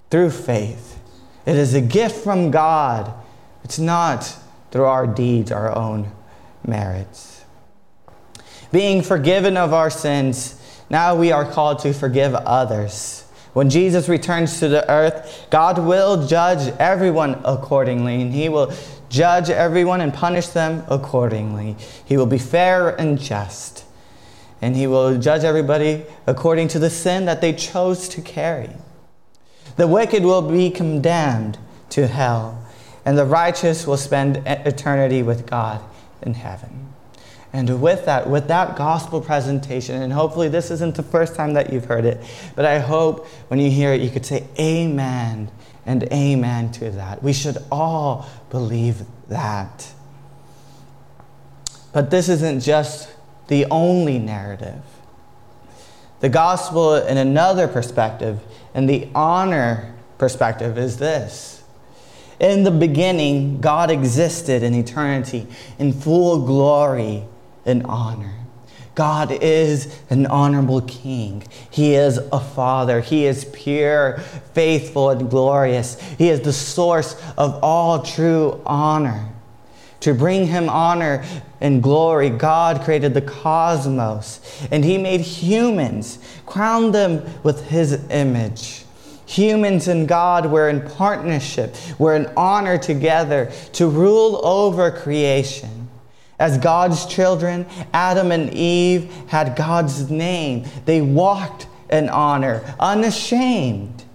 through 0.10 0.32
faith. 0.32 1.00
It 1.46 1.56
is 1.56 1.74
a 1.74 1.82
gift 1.82 2.24
from 2.24 2.52
God. 2.52 3.13
It's 3.63 3.80
not 3.80 4.38
through 4.72 4.86
our 4.86 5.08
deeds, 5.08 5.52
our 5.52 5.76
own 5.76 6.12
merits. 6.65 7.46
Being 8.72 9.02
forgiven 9.02 9.56
of 9.56 9.74
our 9.74 9.89
sins, 9.89 10.62
now 10.89 11.15
we 11.15 11.32
are 11.32 11.50
called 11.50 11.80
to 11.80 11.93
forgive 11.93 12.36
others. 12.36 13.24
When 13.54 13.70
Jesus 13.70 14.08
returns 14.08 14.60
to 14.60 14.67
the 14.67 14.89
earth, 14.89 15.48
God 15.50 15.80
will 15.80 16.28
judge 16.28 16.74
everyone 16.80 17.41
accordingly, 17.43 18.22
and 18.22 18.34
He 18.34 18.50
will 18.50 18.72
judge 19.10 19.50
everyone 19.50 20.02
and 20.02 20.13
punish 20.13 20.48
them 20.48 20.84
accordingly. 20.89 21.76
He 22.06 22.17
will 22.17 22.26
be 22.26 22.38
fair 22.38 22.89
and 22.89 23.17
just, 23.17 23.86
and 24.62 24.76
He 24.76 24.86
will 24.86 25.17
judge 25.17 25.43
everybody 25.43 26.06
according 26.28 26.67
to 26.70 26.80
the 26.80 26.89
sin 26.89 27.26
that 27.26 27.41
they 27.41 27.54
chose 27.54 28.10
to 28.10 28.22
carry. 28.22 28.70
The 29.78 29.88
wicked 29.88 30.24
will 30.24 30.42
be 30.42 30.70
condemned 30.70 31.58
to 31.92 32.08
hell, 32.08 32.63
and 33.06 33.18
the 33.18 33.26
righteous 33.26 33.88
will 33.88 33.98
spend 33.98 34.38
eternity 34.46 35.24
with 35.24 35.46
God 35.46 35.82
in 36.22 36.34
heaven. 36.34 36.88
And 37.54 37.82
with 37.82 38.06
that, 38.06 38.30
with 38.30 38.50
that 38.50 38.76
gospel 38.76 39.22
presentation, 39.22 40.02
and 40.02 40.12
hopefully 40.12 40.50
this 40.50 40.70
isn't 40.70 40.96
the 40.96 41.04
first 41.04 41.36
time 41.36 41.54
that 41.54 41.72
you've 41.72 41.86
heard 41.86 42.06
it, 42.06 42.22
but 42.56 42.66
I 42.66 42.80
hope 42.80 43.26
when 43.48 43.60
you 43.60 43.72
hear 43.72 43.94
it, 43.94 44.02
you 44.02 44.10
could 44.10 44.26
say 44.26 44.48
amen 44.60 45.50
and 45.86 46.04
amen 46.12 46.72
to 46.74 46.92
that. 46.92 47.24
We 47.24 47.32
should 47.34 47.58
all 47.72 48.28
believe 48.50 49.04
that. 49.30 49.94
But 51.94 52.12
this 52.12 52.30
isn't 52.30 52.60
just 52.60 53.10
the 53.48 53.66
only 53.72 54.20
narrative. 54.20 54.82
The 56.20 56.30
gospel, 56.30 56.96
in 56.96 57.18
another 57.18 57.68
perspective, 57.68 58.40
and 58.78 58.88
the 58.88 59.10
honor 59.16 59.92
perspective, 60.20 60.78
is 60.78 60.98
this. 60.98 61.63
In 62.40 62.63
the 62.63 62.70
beginning, 62.70 63.60
God 63.60 63.90
existed 63.90 64.62
in 64.62 64.76
eternity 64.76 65.48
in 65.80 65.92
full 65.92 66.46
glory 66.46 67.24
and 67.66 67.84
honor. 67.88 68.36
God 68.94 69.32
is 69.32 70.00
an 70.12 70.28
honorable 70.28 70.82
king. 70.82 71.44
He 71.72 71.96
is 71.96 72.20
a 72.32 72.40
father. 72.40 73.02
He 73.02 73.26
is 73.26 73.46
pure, 73.46 74.20
faithful, 74.54 75.10
and 75.10 75.28
glorious. 75.28 76.00
He 76.20 76.30
is 76.30 76.42
the 76.42 76.54
source 76.54 77.20
of 77.36 77.60
all 77.63 78.04
true 78.04 78.62
honor. 78.63 79.30
To 80.02 80.13
bring 80.13 80.46
him 80.46 80.70
honor 80.70 81.26
and 81.60 81.82
glory, 81.82 82.30
God 82.30 82.82
created 82.82 83.13
the 83.13 83.22
cosmos 83.22 84.39
and 84.72 84.84
he 84.84 84.98
made 84.98 85.22
humans, 85.22 86.20
crowned 86.46 86.93
them 86.93 87.24
with 87.43 87.67
his 87.67 87.93
image. 88.10 88.84
Humans 89.26 89.88
and 89.88 90.08
God 90.08 90.46
were 90.46 90.70
in 90.70 90.82
partnership, 90.82 91.76
were 92.00 92.15
in 92.15 92.32
honor 92.38 92.78
together 92.78 93.52
to 93.74 93.88
rule 93.88 94.46
over 94.46 94.89
creation. 94.89 95.89
As 96.39 96.58
God's 96.60 97.06
children, 97.08 97.65
Adam 97.93 98.32
and 98.32 98.54
Eve 98.54 99.12
had 99.28 99.56
God's 99.56 100.10
name. 100.10 100.65
They 100.86 101.02
walked 101.02 101.67
in 101.89 102.10
honor, 102.10 102.63
unashamed. 102.80 104.06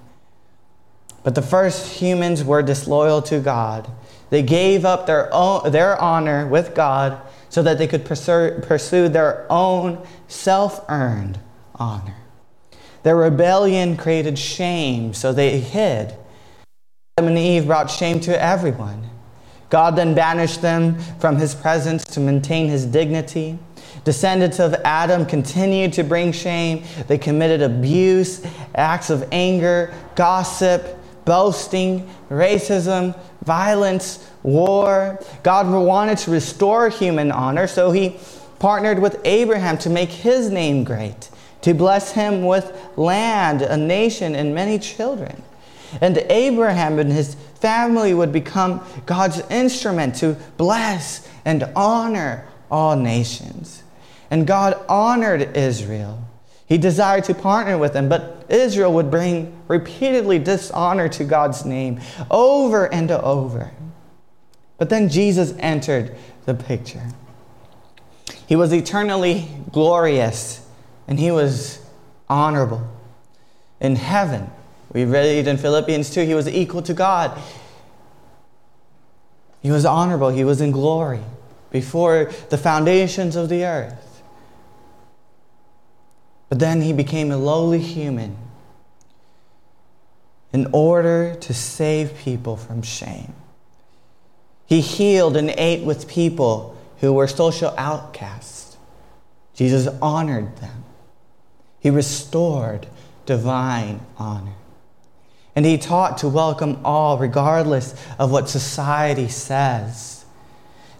But 1.24 1.34
the 1.34 1.42
first 1.42 2.00
humans 2.00 2.44
were 2.44 2.62
disloyal 2.62 3.22
to 3.22 3.40
God. 3.40 3.90
They 4.30 4.42
gave 4.42 4.84
up 4.84 5.06
their, 5.06 5.32
own, 5.32 5.70
their 5.72 6.00
honor 6.00 6.46
with 6.46 6.74
God 6.74 7.20
so 7.52 7.62
that 7.62 7.76
they 7.76 7.86
could 7.86 8.06
pursue, 8.06 9.10
their 9.10 9.46
own 9.50 10.02
self 10.26 10.82
earned 10.88 11.38
honor. 11.74 12.16
Their 13.02 13.14
rebellion 13.14 13.98
created 13.98 14.38
shame, 14.38 15.12
so 15.12 15.34
they 15.34 15.60
hid. 15.60 16.16
Adam 17.18 17.28
and 17.28 17.36
Eve 17.36 17.66
brought 17.66 17.90
shame 17.90 18.20
to 18.20 18.42
everyone. 18.42 19.06
God 19.68 19.96
then 19.96 20.14
banished 20.14 20.62
them 20.62 20.98
from 21.20 21.36
his 21.36 21.54
presence 21.54 22.04
to 22.04 22.20
maintain 22.20 22.68
his 22.68 22.86
dignity. 22.86 23.58
Descendants 24.04 24.58
of 24.58 24.72
Adam 24.86 25.26
continued 25.26 25.92
to 25.92 26.04
bring 26.04 26.32
shame. 26.32 26.84
They 27.06 27.18
committed 27.18 27.60
abuse, 27.60 28.42
acts 28.74 29.10
of 29.10 29.28
anger, 29.30 29.92
gossip, 30.14 31.01
boasting, 31.24 32.08
racism, 32.30 33.18
violence, 33.44 34.28
war. 34.42 35.18
God 35.42 35.70
wanted 35.70 36.18
to 36.18 36.30
restore 36.30 36.88
human 36.88 37.30
honor, 37.30 37.66
so 37.66 37.90
he 37.90 38.16
partnered 38.58 38.98
with 38.98 39.20
Abraham 39.24 39.78
to 39.78 39.90
make 39.90 40.08
his 40.10 40.50
name 40.50 40.84
great, 40.84 41.30
to 41.62 41.74
bless 41.74 42.12
him 42.12 42.44
with 42.44 42.72
land, 42.96 43.62
a 43.62 43.76
nation, 43.76 44.34
and 44.34 44.54
many 44.54 44.78
children. 44.78 45.42
And 46.00 46.18
Abraham 46.28 46.98
and 46.98 47.12
his 47.12 47.34
family 47.56 48.14
would 48.14 48.32
become 48.32 48.84
God's 49.06 49.40
instrument 49.50 50.14
to 50.16 50.36
bless 50.56 51.28
and 51.44 51.64
honor 51.76 52.46
all 52.70 52.96
nations. 52.96 53.82
And 54.30 54.46
God 54.46 54.82
honored 54.88 55.56
Israel. 55.56 56.24
He 56.72 56.78
desired 56.78 57.24
to 57.24 57.34
partner 57.34 57.76
with 57.76 57.92
them, 57.92 58.08
but 58.08 58.46
Israel 58.48 58.94
would 58.94 59.10
bring 59.10 59.54
repeatedly 59.68 60.38
dishonor 60.38 61.06
to 61.10 61.22
God's 61.22 61.66
name 61.66 62.00
over 62.30 62.90
and 62.90 63.10
over. 63.10 63.72
But 64.78 64.88
then 64.88 65.10
Jesus 65.10 65.52
entered 65.58 66.16
the 66.46 66.54
picture. 66.54 67.10
He 68.46 68.56
was 68.56 68.72
eternally 68.72 69.50
glorious 69.70 70.66
and 71.06 71.20
he 71.20 71.30
was 71.30 71.78
honorable 72.26 72.90
in 73.78 73.96
heaven. 73.96 74.50
We 74.94 75.04
read 75.04 75.46
in 75.46 75.58
Philippians 75.58 76.08
2 76.08 76.24
he 76.24 76.32
was 76.32 76.48
equal 76.48 76.80
to 76.84 76.94
God. 76.94 77.38
He 79.60 79.70
was 79.70 79.84
honorable, 79.84 80.30
he 80.30 80.44
was 80.44 80.62
in 80.62 80.70
glory 80.70 81.20
before 81.70 82.32
the 82.48 82.56
foundations 82.56 83.36
of 83.36 83.50
the 83.50 83.62
earth. 83.66 84.11
But 86.52 86.58
then 86.58 86.82
he 86.82 86.92
became 86.92 87.30
a 87.30 87.38
lowly 87.38 87.78
human 87.78 88.36
in 90.52 90.68
order 90.70 91.34
to 91.36 91.54
save 91.54 92.14
people 92.18 92.58
from 92.58 92.82
shame. 92.82 93.32
He 94.66 94.82
healed 94.82 95.34
and 95.34 95.48
ate 95.48 95.82
with 95.82 96.06
people 96.06 96.76
who 96.98 97.14
were 97.14 97.26
social 97.26 97.72
outcasts. 97.78 98.76
Jesus 99.54 99.88
honored 100.02 100.58
them. 100.58 100.84
He 101.80 101.88
restored 101.88 102.86
divine 103.24 104.02
honor. 104.18 104.56
And 105.56 105.64
he 105.64 105.78
taught 105.78 106.18
to 106.18 106.28
welcome 106.28 106.80
all, 106.84 107.16
regardless 107.16 107.94
of 108.18 108.30
what 108.30 108.50
society 108.50 109.28
says. 109.28 110.26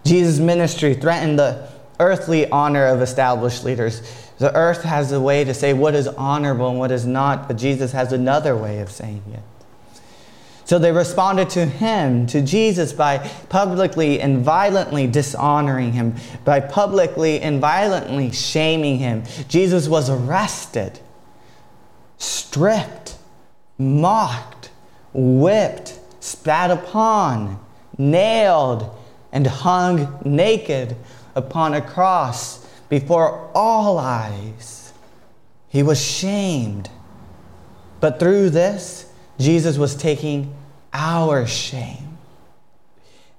Jesus' 0.03 0.39
ministry 0.39 0.95
threatened 0.95 1.37
the 1.37 1.69
earthly 1.99 2.49
honor 2.49 2.87
of 2.87 3.03
established 3.03 3.63
leaders. 3.63 4.01
The 4.43 4.53
earth 4.57 4.83
has 4.83 5.13
a 5.13 5.21
way 5.21 5.45
to 5.45 5.53
say 5.53 5.71
what 5.71 5.95
is 5.95 6.05
honorable 6.05 6.67
and 6.67 6.77
what 6.77 6.91
is 6.91 7.05
not, 7.05 7.47
but 7.47 7.55
Jesus 7.55 7.93
has 7.93 8.11
another 8.11 8.57
way 8.57 8.79
of 8.79 8.91
saying 8.91 9.23
it. 9.31 9.39
So 10.65 10.77
they 10.77 10.91
responded 10.91 11.49
to 11.51 11.65
him, 11.65 12.27
to 12.27 12.41
Jesus, 12.41 12.91
by 12.91 13.19
publicly 13.47 14.19
and 14.19 14.39
violently 14.43 15.07
dishonoring 15.07 15.93
him, 15.93 16.15
by 16.43 16.59
publicly 16.59 17.39
and 17.39 17.61
violently 17.61 18.33
shaming 18.33 18.97
him. 18.97 19.23
Jesus 19.47 19.87
was 19.87 20.09
arrested, 20.09 20.99
stripped, 22.17 23.15
mocked, 23.77 24.71
whipped, 25.13 25.97
spat 26.19 26.69
upon, 26.69 27.65
nailed, 27.97 28.93
and 29.31 29.47
hung 29.47 30.19
naked 30.25 30.97
upon 31.33 31.73
a 31.73 31.81
cross 31.81 32.62
before 32.93 33.49
all 33.55 33.97
eyes. 33.97 34.93
He 35.67 35.81
was 35.81 35.99
shamed. 35.99 36.91
But 37.99 38.19
through 38.19 38.51
this, 38.51 39.11
Jesus 39.39 39.79
was 39.79 39.95
taking 39.95 40.53
our 40.93 41.47
shame. 41.47 42.19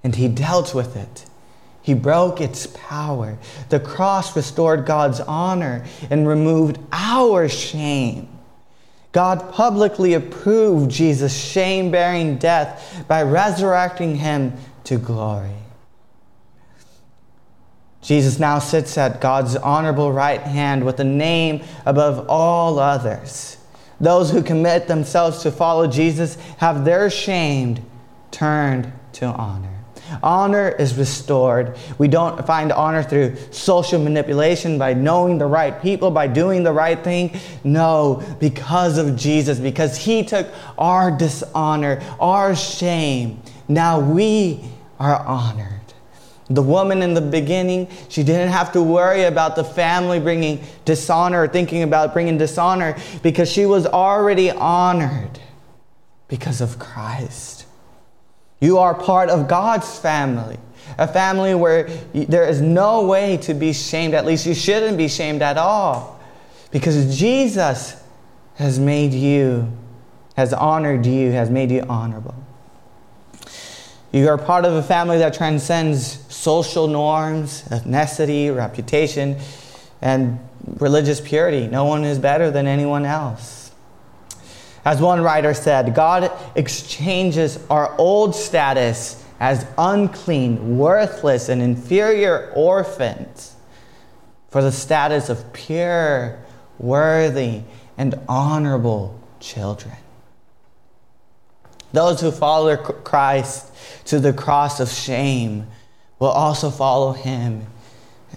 And 0.03 0.17
he 0.17 0.27
dealt 0.27 0.75
with 0.75 0.97
it. 0.97 1.27
He 1.83 1.95
broke 1.95 2.41
its 2.41 2.67
power. 2.67 3.39
The 3.69 3.79
cross 3.79 4.35
restored 4.35 4.87
God's 4.87 5.21
honor 5.21 5.87
and 6.11 6.27
removed 6.27 6.81
our 6.91 7.49
shame. 7.49 8.29
God 9.13 9.53
publicly 9.53 10.15
approved 10.15 10.91
Jesus' 10.91 11.33
shame 11.33 11.93
bearing 11.93 12.39
death 12.39 13.05
by 13.07 13.23
resurrecting 13.23 14.17
him 14.17 14.55
to 14.83 14.99
glory. 14.99 15.64
Jesus 18.05 18.39
now 18.39 18.59
sits 18.59 18.99
at 18.99 19.23
God's 19.23 19.57
honorable 19.57 20.13
right 20.13 20.43
hand 20.43 20.85
with 20.85 21.01
a 21.01 21.05
name 21.05 21.63
above 21.87 22.27
all 22.29 22.79
others. 22.79 23.57
Those 23.99 24.31
who 24.31 24.43
commit 24.43 24.89
themselves 24.89 25.43
to 25.43 25.51
follow 25.51 25.87
Jesus 25.87 26.37
have 26.59 26.85
their 26.85 27.09
shame 27.09 27.83
turned 28.31 28.93
to 29.15 29.27
honor. 29.27 29.71
Honor 30.23 30.69
is 30.69 30.97
restored. 30.97 31.79
We 31.97 32.09
don't 32.09 32.47
find 32.47 32.73
honor 32.73 33.03
through 33.03 33.37
social 33.51 33.99
manipulation, 33.99 34.79
by 34.79 34.93
knowing 34.93 35.39
the 35.39 35.47
right 35.47 35.81
people, 35.81 36.11
by 36.11 36.27
doing 36.27 36.63
the 36.63 36.73
right 36.73 37.03
thing. 37.03 37.35
No, 37.65 38.23
because 38.39 38.99
of 38.99 39.17
Jesus, 39.17 39.59
because 39.59 39.97
He 39.97 40.23
took 40.25 40.47
our 40.77 41.11
dishonor, 41.11 42.03
our 42.21 42.55
shame. 42.55 43.41
Now 43.67 43.99
we 43.99 44.61
are 45.01 45.19
honored. 45.25 45.84
The 46.51 46.63
woman 46.63 47.03
in 47.03 47.15
the 47.15 47.23
beginning, 47.23 47.89
she 48.09 48.23
didn't 48.23 48.51
have 48.51 48.73
to 48.73 48.83
worry 48.83 49.25
about 49.25 49.57
the 49.57 49.65
family 49.65 50.21
bringing 50.21 50.63
dishonor 50.85 51.45
or 51.45 51.49
thinking 51.49 51.83
about 51.83 52.13
bringing 52.13 52.37
dishonor 52.37 52.97
because 53.23 53.51
she 53.51 53.65
was 53.65 53.87
already 53.87 54.51
honored 54.51 55.41
because 56.29 56.61
of 56.61 56.79
Christ. 56.79 57.67
You 58.61 58.79
are 58.79 58.95
part 58.95 59.31
of 59.31 59.49
God's 59.49 59.99
family, 59.99 60.59
a 60.99 61.09
family 61.09 61.55
where 61.55 61.85
there 62.13 62.47
is 62.47 62.61
no 62.61 63.07
way 63.07 63.39
to 63.39 63.55
be 63.55 63.73
shamed. 63.73 64.15
At 64.15 64.27
least 64.27 64.45
you 64.45 64.55
shouldn't 64.55 64.99
be 64.99 65.09
shamed 65.09 65.41
at 65.41 65.57
all 65.57 66.21
because 66.71 67.19
Jesus 67.19 68.03
has 68.57 68.79
made 68.79 69.13
you, 69.13 69.73
has 70.37 70.53
honored 70.53 71.07
you, 71.07 71.31
has 71.33 71.49
made 71.49 71.71
you 71.71 71.83
honorable. 71.89 72.35
You 74.13 74.29
are 74.29 74.39
part 74.39 74.65
of 74.65 74.75
a 74.75 74.83
family 74.83 75.19
that 75.19 75.35
transcends 75.35 76.24
social 76.45 76.87
norms, 76.87 77.63
ethnicity, 77.71 78.55
reputation, 78.55 79.39
and 80.03 80.39
religious 80.77 81.19
purity. 81.19 81.67
No 81.67 81.87
one 81.87 82.05
is 82.05 82.19
better 82.19 82.51
than 82.51 82.67
anyone 82.67 83.07
else. 83.07 83.73
As 84.85 85.01
one 85.01 85.23
writer 85.23 85.55
said, 85.55 85.95
God 85.95 86.31
exchanges 86.55 87.59
our 87.71 87.97
old 87.97 88.35
status 88.35 89.25
as 89.41 89.67
unclean, 89.79 90.77
worthless, 90.77 91.49
and 91.49 91.63
inferior 91.63 92.53
orphans 92.55 93.57
for 94.51 94.63
the 94.63 94.71
status 94.71 95.31
of 95.31 95.53
pure, 95.55 96.39
worthy, 96.79 97.63
and 97.97 98.15
honorable 98.29 99.19
children. 99.41 99.97
Those 101.93 102.21
who 102.21 102.31
follow 102.31 102.77
Christ 102.77 103.73
to 104.07 104.21
the 104.21 104.33
cross 104.35 104.81
of 104.81 104.91
shame 104.91 105.67
will 106.19 106.29
also 106.29 106.71
follow 106.71 107.13
him 107.13 107.67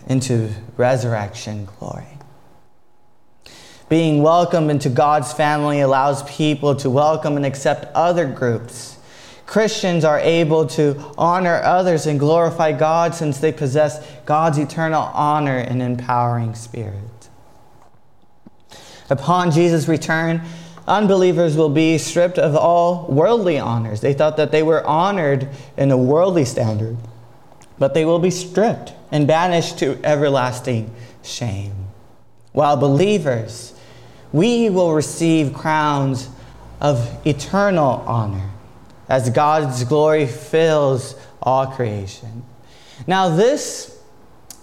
into 0.08 0.50
resurrection 0.78 1.66
glory. 1.80 2.08
Being 3.90 4.22
welcomed 4.22 4.70
into 4.70 4.90
God's 4.90 5.32
family 5.32 5.80
allows 5.80 6.24
people 6.24 6.76
to 6.78 6.90
welcome 6.90 7.38
and 7.38 7.46
accept 7.46 7.86
other 7.96 8.26
groups. 8.26 8.98
Christians 9.46 10.04
are 10.04 10.20
able 10.20 10.68
to 10.68 11.14
honor 11.18 11.62
others 11.64 12.06
and 12.06 12.20
glorify 12.20 12.74
God 12.74 13.16
since 13.16 13.38
they 13.38 13.54
possess 13.54 14.06
God's 14.26 14.58
eternal 14.58 15.04
honor 15.14 15.58
and 15.58 15.82
empowering 15.82 16.54
spirit. 16.54 17.30
Upon 19.10 19.52
Jesus' 19.52 19.88
return, 19.88 20.42
unbelievers 20.86 21.56
will 21.56 21.70
be 21.70 21.98
stripped 21.98 22.38
of 22.38 22.58
all 22.58 23.08
worldly 23.08 23.58
honors. 23.58 24.02
They 24.02 24.14
thought 24.14 24.36
that 24.36 24.52
they 24.52 24.64
were 24.64 24.86
honored 24.86 25.48
in 25.78 25.92
a 25.92 25.98
worldly 25.98 26.44
standard, 26.44 26.98
but 27.80 27.94
they 27.94 28.06
will 28.06 28.20
be 28.20 28.32
stripped 28.32 28.94
and 29.12 29.28
banished 29.28 29.80
to 29.80 30.00
everlasting 30.04 30.94
shame. 31.24 31.74
While 32.52 32.78
believers, 32.78 33.74
we 34.32 34.70
will 34.70 34.94
receive 34.94 35.54
crowns 35.54 36.30
of 36.82 37.26
eternal 37.26 38.04
honor 38.08 38.52
as 39.10 39.30
God's 39.30 39.84
glory 39.84 40.28
fills 40.28 41.16
all 41.42 41.68
creation. 41.68 42.44
Now, 43.06 43.30
this 43.30 44.02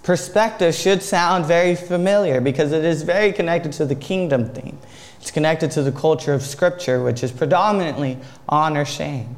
perspective 0.02 0.74
should 0.74 1.02
sound 1.02 1.46
very 1.46 1.74
familiar 1.74 2.40
because 2.40 2.72
it 2.72 2.84
is 2.84 3.02
very 3.02 3.32
connected 3.32 3.72
to 3.72 3.86
the 3.86 3.94
kingdom 3.94 4.52
theme. 4.52 4.78
It's 5.20 5.30
connected 5.30 5.70
to 5.72 5.82
the 5.82 5.92
culture 5.92 6.34
of 6.34 6.42
Scripture, 6.42 7.02
which 7.02 7.22
is 7.22 7.32
predominantly 7.32 8.18
honor 8.48 8.84
shame. 8.84 9.36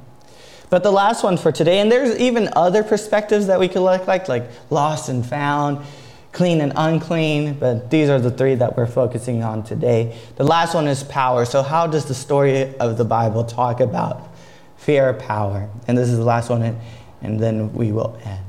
But 0.69 0.83
the 0.83 0.91
last 0.91 1.23
one 1.23 1.37
for 1.37 1.53
today, 1.53 1.79
and 1.79 1.91
there's 1.91 2.19
even 2.19 2.49
other 2.55 2.83
perspectives 2.83 3.47
that 3.47 3.61
we 3.61 3.69
could 3.69 3.83
look 3.83 4.07
like, 4.07 4.29
like 4.29 4.51
lost 4.71 5.09
and 5.09 5.25
found, 5.25 5.85
clean 6.33 6.61
and 6.61 6.73
unclean, 6.77 7.55
but 7.55 7.91
these 7.91 8.11
are 8.11 8.21
the 8.21 8.31
three 8.31 8.55
that 8.57 8.77
we're 8.77 8.87
focusing 8.87 9.43
on 9.43 9.63
today. 9.63 10.19
The 10.37 10.45
last 10.45 10.75
one 10.75 10.87
is 10.87 11.03
power. 11.05 11.45
So, 11.45 11.63
how 11.63 11.87
does 11.87 12.05
the 12.05 12.15
story 12.15 12.77
of 12.77 12.99
the 12.99 13.05
Bible 13.05 13.45
talk 13.45 13.81
about 13.81 14.29
fear 14.77 15.09
of 15.09 15.19
power? 15.19 15.71
And 15.89 15.97
this 15.97 16.09
is 16.09 16.19
the 16.19 16.25
last 16.25 16.51
one, 16.51 16.63
and, 16.63 16.79
and 17.23 17.41
then 17.41 17.73
we 17.73 17.93
will 17.93 18.19
end. 18.25 18.45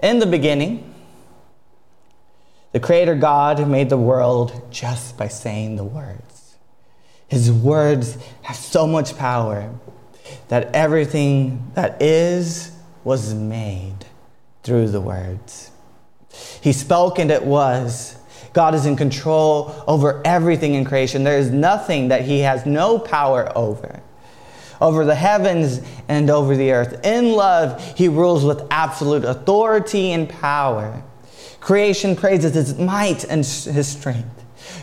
In 0.00 0.20
the 0.20 0.26
beginning, 0.26 0.94
the 2.70 2.78
Creator 2.78 3.16
God 3.16 3.66
made 3.66 3.88
the 3.88 3.98
world 3.98 4.70
just 4.70 5.16
by 5.16 5.26
saying 5.26 5.76
the 5.76 5.84
words. 5.84 6.56
His 7.26 7.50
words 7.50 8.16
have 8.42 8.56
so 8.56 8.86
much 8.86 9.16
power 9.16 9.74
that 10.48 10.74
everything 10.74 11.70
that 11.74 12.00
is 12.02 12.72
was 13.04 13.34
made 13.34 14.06
through 14.62 14.88
the 14.88 15.00
words. 15.00 15.70
He 16.60 16.72
spoke 16.72 17.18
and 17.18 17.30
it 17.30 17.44
was. 17.44 18.16
God 18.52 18.74
is 18.74 18.86
in 18.86 18.96
control 18.96 19.74
over 19.86 20.20
everything 20.24 20.74
in 20.74 20.84
creation. 20.84 21.24
There 21.24 21.38
is 21.38 21.50
nothing 21.50 22.08
that 22.08 22.22
He 22.22 22.40
has 22.40 22.66
no 22.66 22.98
power 22.98 23.50
over. 23.56 24.00
Over 24.80 25.04
the 25.04 25.14
heavens 25.14 25.80
and 26.08 26.30
over 26.30 26.56
the 26.56 26.72
earth. 26.72 27.04
In 27.04 27.32
love, 27.32 27.82
He 27.96 28.08
rules 28.08 28.44
with 28.44 28.62
absolute 28.70 29.24
authority 29.24 30.12
and 30.12 30.28
power. 30.28 31.02
Creation 31.60 32.14
praises 32.16 32.54
his 32.54 32.78
might 32.78 33.24
and 33.24 33.40
his 33.44 33.88
strength. 33.88 34.37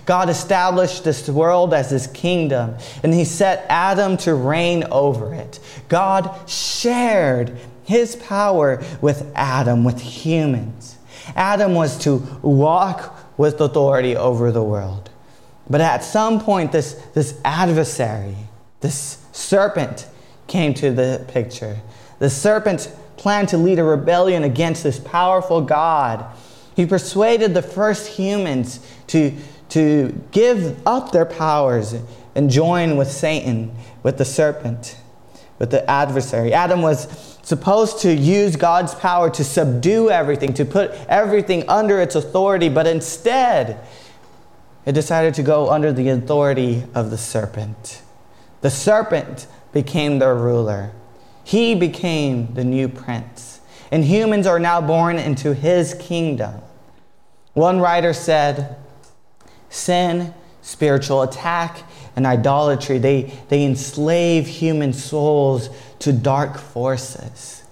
God 0.05 0.29
established 0.29 1.03
this 1.03 1.27
world 1.27 1.73
as 1.73 1.89
his 1.89 2.07
kingdom, 2.07 2.75
and 3.03 3.13
he 3.13 3.25
set 3.25 3.65
Adam 3.69 4.17
to 4.17 4.33
reign 4.35 4.85
over 4.91 5.33
it. 5.33 5.59
God 5.89 6.47
shared 6.47 7.57
his 7.83 8.15
power 8.15 8.83
with 9.01 9.31
Adam, 9.35 9.83
with 9.83 9.99
humans. 9.99 10.97
Adam 11.35 11.73
was 11.73 11.97
to 11.99 12.17
walk 12.41 13.15
with 13.37 13.59
authority 13.59 14.15
over 14.15 14.51
the 14.51 14.63
world. 14.63 15.09
But 15.69 15.81
at 15.81 16.03
some 16.03 16.39
point, 16.39 16.71
this, 16.71 16.93
this 17.13 17.39
adversary, 17.43 18.35
this 18.81 19.17
serpent, 19.31 20.07
came 20.47 20.75
to 20.75 20.91
the 20.91 21.25
picture. 21.29 21.79
The 22.19 22.29
serpent 22.29 22.95
planned 23.17 23.49
to 23.49 23.57
lead 23.57 23.79
a 23.79 23.83
rebellion 23.83 24.43
against 24.43 24.83
this 24.83 24.99
powerful 24.99 25.61
God 25.61 26.25
he 26.75 26.85
persuaded 26.85 27.53
the 27.53 27.61
first 27.61 28.07
humans 28.07 28.79
to, 29.07 29.33
to 29.75 30.21
give 30.31 30.85
up 30.85 31.11
their 31.11 31.25
powers 31.25 31.95
and 32.35 32.49
join 32.49 32.97
with 32.97 33.11
Satan, 33.11 33.73
with 34.03 34.17
the 34.17 34.25
serpent, 34.25 34.97
with 35.59 35.71
the 35.71 35.89
adversary. 35.89 36.53
Adam 36.53 36.81
was 36.81 37.37
supposed 37.43 38.01
to 38.01 38.13
use 38.13 38.55
God's 38.55 38.93
power 38.95 39.29
to 39.29 39.43
subdue 39.43 40.09
everything, 40.09 40.53
to 40.55 40.65
put 40.65 40.91
everything 41.07 41.67
under 41.69 42.01
its 42.01 42.15
authority, 42.15 42.67
but 42.69 42.87
instead, 42.87 43.79
it 44.85 44.91
decided 44.91 45.33
to 45.35 45.43
go 45.43 45.69
under 45.69 45.93
the 45.93 46.09
authority 46.09 46.83
of 46.93 47.11
the 47.11 47.17
serpent. 47.17 48.01
The 48.61 48.69
serpent 48.69 49.47
became 49.71 50.19
their 50.19 50.35
ruler, 50.35 50.91
he 51.43 51.75
became 51.75 52.53
the 52.55 52.63
new 52.63 52.87
prince 52.87 53.55
and 53.91 54.03
humans 54.03 54.47
are 54.47 54.59
now 54.59 54.81
born 54.81 55.17
into 55.17 55.53
his 55.53 55.93
kingdom. 55.93 56.61
One 57.53 57.79
writer 57.79 58.13
said, 58.13 58.75
Sin, 59.75 60.33
spiritual 60.61 61.21
attack, 61.21 61.83
and 62.15 62.25
idolatry, 62.25 62.97
they, 62.97 63.33
they 63.49 63.65
enslave 63.65 64.47
human 64.47 64.93
souls 64.93 65.69
to 65.99 66.13
dark 66.13 66.57
forces. 66.57 67.63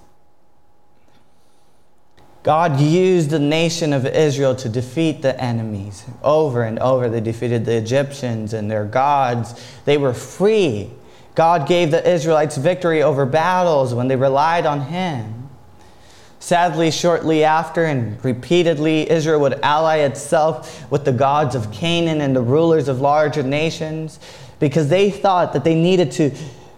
God 2.42 2.78
used 2.78 3.30
the 3.30 3.38
nation 3.38 3.94
of 3.94 4.04
Israel 4.04 4.54
to 4.56 4.68
defeat 4.68 5.22
the 5.22 5.40
enemies 5.40 6.04
over 6.22 6.62
and 6.62 6.78
over. 6.78 7.08
They 7.08 7.22
defeated 7.22 7.64
the 7.64 7.74
Egyptians 7.74 8.52
and 8.52 8.70
their 8.70 8.84
gods. 8.84 9.58
They 9.86 9.96
were 9.96 10.12
free. 10.12 10.90
God 11.34 11.66
gave 11.66 11.90
the 11.90 12.06
Israelites 12.06 12.58
victory 12.58 13.02
over 13.02 13.24
battles 13.24 13.94
when 13.94 14.08
they 14.08 14.16
relied 14.16 14.66
on 14.66 14.82
Him. 14.82 15.43
Sadly, 16.44 16.90
shortly 16.90 17.42
after 17.42 17.86
and 17.86 18.22
repeatedly, 18.22 19.10
Israel 19.10 19.40
would 19.40 19.58
ally 19.62 20.00
itself 20.00 20.90
with 20.90 21.06
the 21.06 21.10
gods 21.10 21.54
of 21.54 21.72
Canaan 21.72 22.20
and 22.20 22.36
the 22.36 22.42
rulers 22.42 22.86
of 22.86 23.00
larger 23.00 23.42
nations 23.42 24.20
because 24.60 24.90
they 24.90 25.10
thought 25.10 25.54
that 25.54 25.64
they 25.64 25.74
needed 25.74 26.12
to 26.12 26.32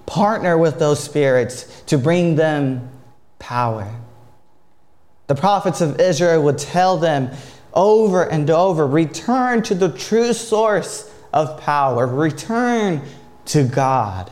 partner 0.06 0.56
with 0.56 0.78
those 0.78 1.02
spirits 1.02 1.82
to 1.86 1.98
bring 1.98 2.36
them 2.36 2.88
power. 3.40 3.92
The 5.26 5.34
prophets 5.34 5.80
of 5.80 5.98
Israel 5.98 6.44
would 6.44 6.58
tell 6.58 6.96
them 6.96 7.32
over 7.74 8.22
and 8.22 8.48
over 8.48 8.86
return 8.86 9.62
to 9.62 9.74
the 9.74 9.88
true 9.88 10.32
source 10.32 11.12
of 11.32 11.60
power, 11.60 12.06
return 12.06 13.02
to 13.46 13.64
God, 13.64 14.30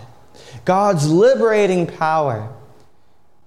God's 0.65 1.11
liberating 1.11 1.89
power. 1.89 2.53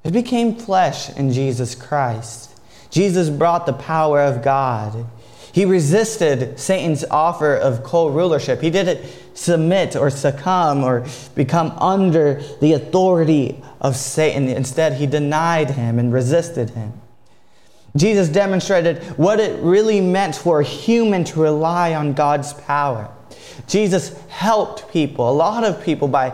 It 0.07 0.13
became 0.13 0.55
flesh 0.55 1.09
in 1.17 1.33
Jesus 1.33 1.75
Christ. 1.75 2.57
Jesus 2.89 3.29
brought 3.29 3.65
the 3.65 3.73
power 3.73 4.21
of 4.21 4.41
God. 4.41 5.05
He 5.51 5.65
resisted 5.65 6.57
Satan's 6.57 7.03
offer 7.11 7.53
of 7.53 7.83
co 7.83 8.07
rulership. 8.07 8.61
He 8.61 8.69
didn't 8.69 9.01
submit 9.33 9.97
or 9.97 10.09
succumb 10.09 10.85
or 10.85 11.05
become 11.35 11.71
under 11.71 12.41
the 12.61 12.71
authority 12.71 13.61
of 13.81 13.97
Satan. 13.97 14.47
Instead, 14.47 14.93
he 14.93 15.07
denied 15.07 15.71
him 15.71 15.99
and 15.99 16.13
resisted 16.13 16.69
him. 16.69 16.93
Jesus 17.97 18.29
demonstrated 18.29 19.03
what 19.17 19.41
it 19.41 19.61
really 19.61 19.99
meant 19.99 20.37
for 20.37 20.61
a 20.61 20.63
human 20.63 21.25
to 21.25 21.41
rely 21.41 21.95
on 21.95 22.13
God's 22.13 22.53
power. 22.53 23.11
Jesus 23.67 24.17
helped 24.29 24.89
people, 24.89 25.29
a 25.29 25.33
lot 25.33 25.65
of 25.65 25.83
people, 25.83 26.07
by 26.07 26.29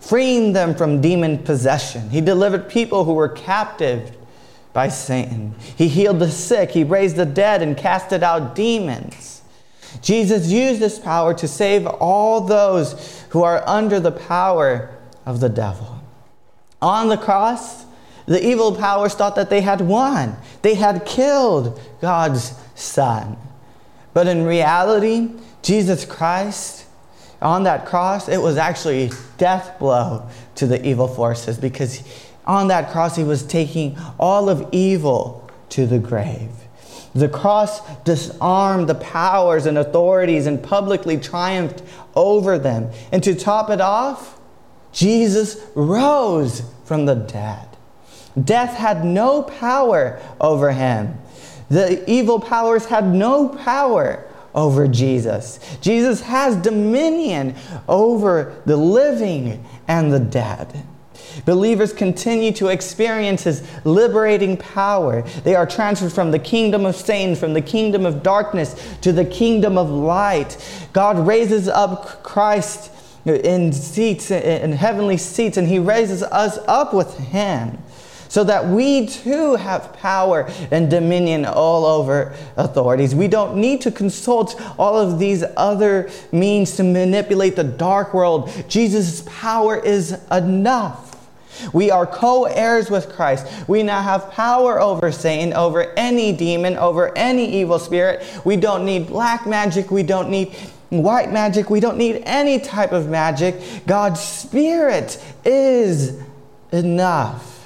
freeing 0.00 0.52
them 0.52 0.74
from 0.74 1.00
demon 1.00 1.38
possession. 1.38 2.10
He 2.10 2.20
delivered 2.20 2.68
people 2.68 3.04
who 3.04 3.14
were 3.14 3.28
captive 3.28 4.16
by 4.72 4.88
Satan. 4.88 5.54
He 5.76 5.88
healed 5.88 6.18
the 6.18 6.30
sick, 6.30 6.70
he 6.70 6.84
raised 6.84 7.16
the 7.16 7.26
dead, 7.26 7.62
and 7.62 7.76
casted 7.76 8.22
out 8.22 8.54
demons. 8.54 9.42
Jesus 10.02 10.48
used 10.48 10.80
this 10.80 10.98
power 10.98 11.34
to 11.34 11.48
save 11.48 11.86
all 11.86 12.42
those 12.42 13.24
who 13.30 13.42
are 13.42 13.66
under 13.66 13.98
the 13.98 14.12
power 14.12 14.94
of 15.26 15.40
the 15.40 15.48
devil. 15.48 16.00
On 16.80 17.08
the 17.08 17.16
cross, 17.16 17.84
the 18.26 18.46
evil 18.46 18.76
powers 18.76 19.14
thought 19.14 19.36
that 19.36 19.50
they 19.50 19.62
had 19.62 19.80
won. 19.80 20.36
They 20.62 20.74
had 20.74 21.06
killed 21.06 21.80
God's 22.00 22.54
Son. 22.74 23.36
But 24.12 24.26
in 24.26 24.44
reality, 24.44 25.30
Jesus 25.62 26.04
Christ, 26.04 26.84
on 27.40 27.64
that 27.64 27.86
cross, 27.86 28.28
it 28.28 28.38
was 28.38 28.56
actually 28.56 29.04
a 29.04 29.10
death 29.36 29.78
blow 29.78 30.28
to 30.56 30.66
the 30.66 30.84
evil 30.86 31.06
forces 31.06 31.58
because 31.58 32.02
on 32.46 32.68
that 32.68 32.90
cross, 32.90 33.14
he 33.14 33.24
was 33.24 33.44
taking 33.44 33.96
all 34.18 34.48
of 34.48 34.68
evil 34.72 35.48
to 35.68 35.86
the 35.86 35.98
grave. 35.98 36.50
The 37.14 37.28
cross 37.28 37.80
disarmed 38.04 38.88
the 38.88 38.94
powers 38.94 39.66
and 39.66 39.78
authorities 39.78 40.46
and 40.46 40.62
publicly 40.62 41.18
triumphed 41.18 41.82
over 42.14 42.58
them. 42.58 42.90
And 43.12 43.22
to 43.24 43.34
top 43.34 43.70
it 43.70 43.80
off, 43.80 44.38
Jesus 44.92 45.60
rose 45.74 46.62
from 46.84 47.06
the 47.06 47.14
dead. 47.14 47.66
Death 48.42 48.74
had 48.74 49.04
no 49.04 49.42
power 49.42 50.20
over 50.40 50.72
him. 50.72 51.18
The 51.70 52.08
evil 52.10 52.40
powers 52.40 52.86
had 52.86 53.06
no 53.06 53.48
power 53.48 54.24
over 54.54 54.88
Jesus. 54.88 55.60
Jesus 55.80 56.20
has 56.22 56.56
dominion 56.56 57.54
over 57.88 58.60
the 58.66 58.76
living 58.76 59.64
and 59.86 60.12
the 60.12 60.20
dead. 60.20 60.84
Believers 61.44 61.92
continue 61.92 62.52
to 62.52 62.68
experience 62.68 63.44
his 63.44 63.62
liberating 63.84 64.56
power. 64.56 65.22
They 65.44 65.54
are 65.54 65.66
transferred 65.66 66.12
from 66.12 66.30
the 66.30 66.38
kingdom 66.38 66.84
of 66.84 66.96
Satan, 66.96 67.36
from 67.36 67.54
the 67.54 67.60
kingdom 67.60 68.06
of 68.06 68.22
darkness 68.22 68.96
to 69.02 69.12
the 69.12 69.24
kingdom 69.24 69.78
of 69.78 69.90
light. 69.90 70.56
God 70.92 71.18
raises 71.26 71.68
up 71.68 72.22
Christ 72.22 72.90
in 73.24 73.72
seats, 73.72 74.30
in 74.30 74.72
heavenly 74.72 75.16
seats, 75.16 75.56
and 75.56 75.68
he 75.68 75.78
raises 75.78 76.22
us 76.22 76.58
up 76.66 76.94
with 76.94 77.18
him 77.18 77.78
so 78.28 78.44
that 78.44 78.66
we 78.66 79.06
too 79.06 79.56
have 79.56 79.92
power 79.94 80.50
and 80.70 80.90
dominion 80.90 81.44
all 81.44 81.84
over 81.84 82.34
authorities. 82.56 83.14
We 83.14 83.28
don't 83.28 83.56
need 83.56 83.80
to 83.82 83.90
consult 83.90 84.60
all 84.78 84.98
of 84.98 85.18
these 85.18 85.44
other 85.56 86.10
means 86.32 86.76
to 86.76 86.84
manipulate 86.84 87.56
the 87.56 87.64
dark 87.64 88.14
world. 88.14 88.50
Jesus' 88.68 89.22
power 89.26 89.78
is 89.78 90.20
enough. 90.30 91.08
We 91.72 91.90
are 91.90 92.06
co 92.06 92.44
heirs 92.44 92.90
with 92.90 93.08
Christ. 93.08 93.46
We 93.68 93.82
now 93.82 94.00
have 94.00 94.30
power 94.30 94.80
over 94.80 95.10
Satan, 95.10 95.52
over 95.52 95.92
any 95.96 96.32
demon, 96.32 96.76
over 96.76 97.16
any 97.16 97.60
evil 97.60 97.78
spirit. 97.78 98.24
We 98.44 98.56
don't 98.56 98.84
need 98.84 99.08
black 99.08 99.46
magic. 99.46 99.90
We 99.90 100.04
don't 100.04 100.30
need 100.30 100.54
white 100.90 101.32
magic. 101.32 101.68
We 101.68 101.80
don't 101.80 101.98
need 101.98 102.22
any 102.24 102.60
type 102.60 102.92
of 102.92 103.08
magic. 103.08 103.56
God's 103.86 104.20
Spirit 104.20 105.22
is 105.44 106.20
enough. 106.72 107.57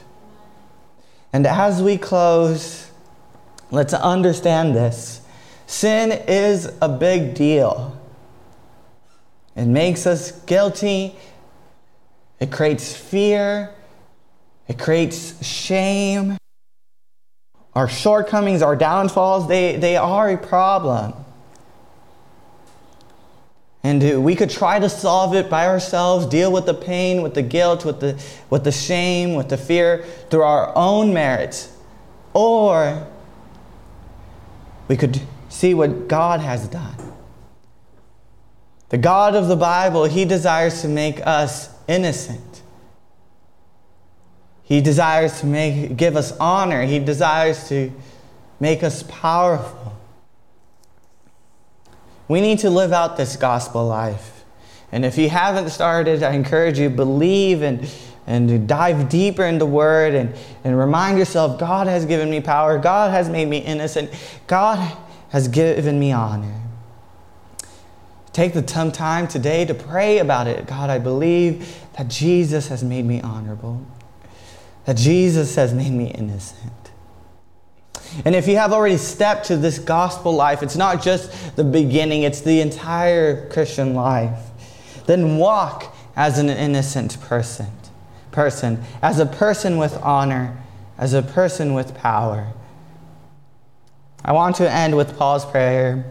And 1.33 1.47
as 1.47 1.83
we 1.83 1.97
close, 1.97 2.91
let's 3.71 3.95
understand 3.95 4.75
this 4.75 5.21
sin 5.67 6.13
is 6.29 6.71
a 6.83 6.89
big 6.89 7.35
deal. 7.35 7.99
It 9.57 9.67
makes 9.67 10.07
us 10.07 10.33
guilty. 10.45 11.17
It 12.39 12.53
creates 12.53 12.95
fear. 12.95 13.71
It 14.69 14.79
creates 14.79 15.45
shame. 15.45 16.37
Our 17.75 17.89
shortcomings, 17.89 18.61
our 18.61 18.77
downfalls, 18.77 19.49
they, 19.49 19.77
they 19.77 19.97
are 19.97 20.31
a 20.31 20.37
problem. 20.37 21.22
And 23.85 24.03
uh, 24.03 24.21
we 24.21 24.37
could 24.37 24.51
try 24.51 24.79
to 24.79 24.89
solve 24.89 25.35
it 25.35 25.51
by 25.51 25.67
ourselves, 25.67 26.27
deal 26.27 26.53
with 26.53 26.67
the 26.67 26.75
pain, 26.75 27.23
with 27.23 27.35
the 27.35 27.43
guilt, 27.43 27.85
with 27.85 28.01
the, 28.01 28.23
with 28.49 28.65
the 28.65 28.73
shame, 28.73 29.35
with 29.35 29.49
the 29.49 29.57
fear 29.57 30.05
through 30.31 30.43
our 30.43 30.73
own 30.77 31.13
merits. 31.13 31.77
Or 32.33 33.07
we 34.89 34.97
could 34.97 35.21
see 35.49 35.75
what 35.75 36.09
God 36.09 36.41
has 36.41 36.69
done. 36.69 36.97
The 38.91 38.99
God 38.99 39.35
of 39.35 39.49
the 39.49 39.57
Bible, 39.57 40.05
He 40.05 40.25
desires 40.25 40.83
to 40.83 40.89
make 40.89 41.27
us 41.27 41.71
innocent. 41.89 42.63
He 44.63 44.81
desires 44.81 45.41
to 45.41 45.47
make, 45.47 45.97
give 45.97 46.17
us 46.17 46.37
honor. 46.39 46.85
He 46.85 46.99
desires 46.99 47.69
to 47.69 47.93
make 48.61 48.83
us 48.83 49.03
powerful. 49.03 49.92
We 52.29 52.41
need 52.41 52.61
to 52.61 52.71
live 52.71 52.93
out 52.93 53.17
this 53.17 53.37
gospel 53.37 53.87
life. 53.87 54.45
And 54.91 55.05
if 55.05 55.17
you 55.17 55.29
haven't 55.29 55.71
started, 55.71 56.23
I 56.23 56.33
encourage 56.33 56.79
you 56.79 56.91
believe 56.91 57.63
and 57.63 57.89
and 58.25 58.69
dive 58.69 59.09
deeper 59.09 59.45
in 59.45 59.59
the 59.59 59.67
word 59.67 60.15
and, 60.15 60.33
and 60.63 60.79
remind 60.79 61.19
yourself 61.19 61.59
God 61.59 61.89
has 61.89 62.07
given 62.07 62.31
me 62.31 62.41
power. 62.41 62.79
God 62.79 63.11
has 63.11 63.29
made 63.29 63.49
me 63.49 63.59
innocent. 63.59 64.13
God 64.47 64.97
has 65.31 65.49
given 65.49 65.99
me 65.99 66.13
honor. 66.13 66.61
Take 68.33 68.55
the 68.55 68.63
time 68.63 69.27
today 69.27 69.65
to 69.65 69.75
pray 69.75 70.19
about 70.19 70.47
it. 70.47 70.67
God, 70.67 70.89
I 70.89 71.01
believe 71.01 71.77
that 71.99 72.07
Jesus 72.07 72.69
has 72.69 72.85
made 72.85 73.05
me 73.05 73.21
honorable 73.21 73.85
that 74.85 74.97
Jesus 74.97 75.55
has 75.55 75.73
made 75.73 75.93
me 75.93 76.07
innocent. 76.07 76.82
And 78.25 78.35
if 78.35 78.47
you 78.47 78.57
have 78.57 78.73
already 78.73 78.99
stepped 78.99 79.47
to 79.47 79.57
this 79.57 79.79
gospel 79.79 80.35
life, 80.35 80.63
it's 80.63 80.77
not 80.77 81.03
just 81.03 81.57
the 81.57 81.65
beginning, 81.65 82.23
it's 82.23 82.41
the 82.41 82.61
entire 82.61 83.49
Christian 83.49 83.95
life. 83.95 84.39
Then 85.07 85.39
walk 85.39 85.95
as 86.15 86.39
an 86.39 86.51
innocent 86.51 87.21
person, 87.21 87.69
person, 88.31 88.83
as 89.01 89.19
a 89.19 89.27
person 89.27 89.79
with 89.79 89.97
honor, 90.03 90.57
as 90.99 91.15
a 91.15 91.23
person 91.23 91.75
with 91.75 91.95
power. 91.95 92.53
I 94.25 94.33
want 94.33 94.57
to 94.57 94.71
end 94.71 94.97
with 94.97 95.17
Paul's 95.17 95.45
prayer 95.45 96.05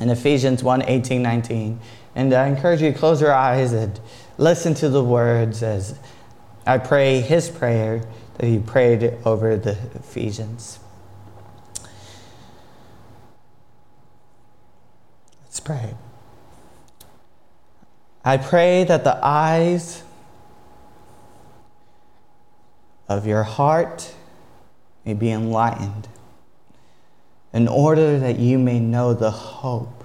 in 0.00 0.10
Ephesians 0.10 0.62
1 0.62 0.82
18, 0.82 1.22
19. 1.22 1.80
And 2.14 2.34
I 2.34 2.48
encourage 2.48 2.82
you 2.82 2.92
to 2.92 2.98
close 2.98 3.20
your 3.20 3.32
eyes 3.32 3.72
and 3.72 4.00
listen 4.38 4.74
to 4.74 4.88
the 4.88 5.04
words 5.04 5.62
as 5.62 5.96
I 6.66 6.78
pray 6.78 7.20
his 7.20 7.48
prayer 7.48 8.04
that 8.38 8.46
he 8.46 8.58
prayed 8.58 9.14
over 9.24 9.56
the 9.56 9.76
Ephesians. 9.94 10.80
Let's 15.48 15.60
pray. 15.60 15.94
I 18.24 18.36
pray 18.36 18.84
that 18.84 19.04
the 19.04 19.18
eyes 19.24 20.02
of 23.08 23.26
your 23.26 23.42
heart 23.42 24.14
may 25.04 25.14
be 25.14 25.30
enlightened 25.30 26.06
in 27.52 27.66
order 27.66 28.18
that 28.18 28.38
you 28.38 28.58
may 28.58 28.78
know 28.78 29.14
the 29.14 29.30
hope 29.30 30.04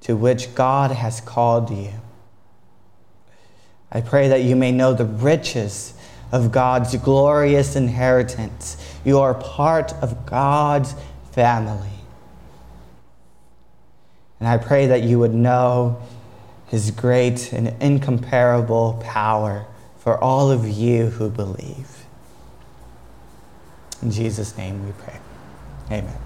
to 0.00 0.16
which 0.16 0.54
God 0.54 0.90
has 0.90 1.20
called 1.20 1.70
you 1.70 1.92
I 3.90 4.00
pray 4.00 4.28
that 4.28 4.42
you 4.42 4.56
may 4.56 4.72
know 4.72 4.92
the 4.92 5.04
riches 5.04 5.94
of 6.32 6.50
God's 6.50 6.94
glorious 6.96 7.76
inheritance. 7.76 8.76
You 9.04 9.20
are 9.20 9.34
part 9.34 9.94
of 10.02 10.26
God's 10.26 10.94
family. 11.32 11.88
And 14.40 14.48
I 14.48 14.58
pray 14.58 14.86
that 14.86 15.02
you 15.02 15.18
would 15.18 15.34
know 15.34 16.00
his 16.66 16.90
great 16.90 17.52
and 17.52 17.74
incomparable 17.80 19.00
power 19.04 19.66
for 19.98 20.22
all 20.22 20.50
of 20.50 20.68
you 20.68 21.06
who 21.06 21.30
believe. 21.30 22.04
In 24.02 24.10
Jesus' 24.10 24.56
name 24.56 24.84
we 24.84 24.92
pray. 24.92 25.18
Amen. 25.90 26.25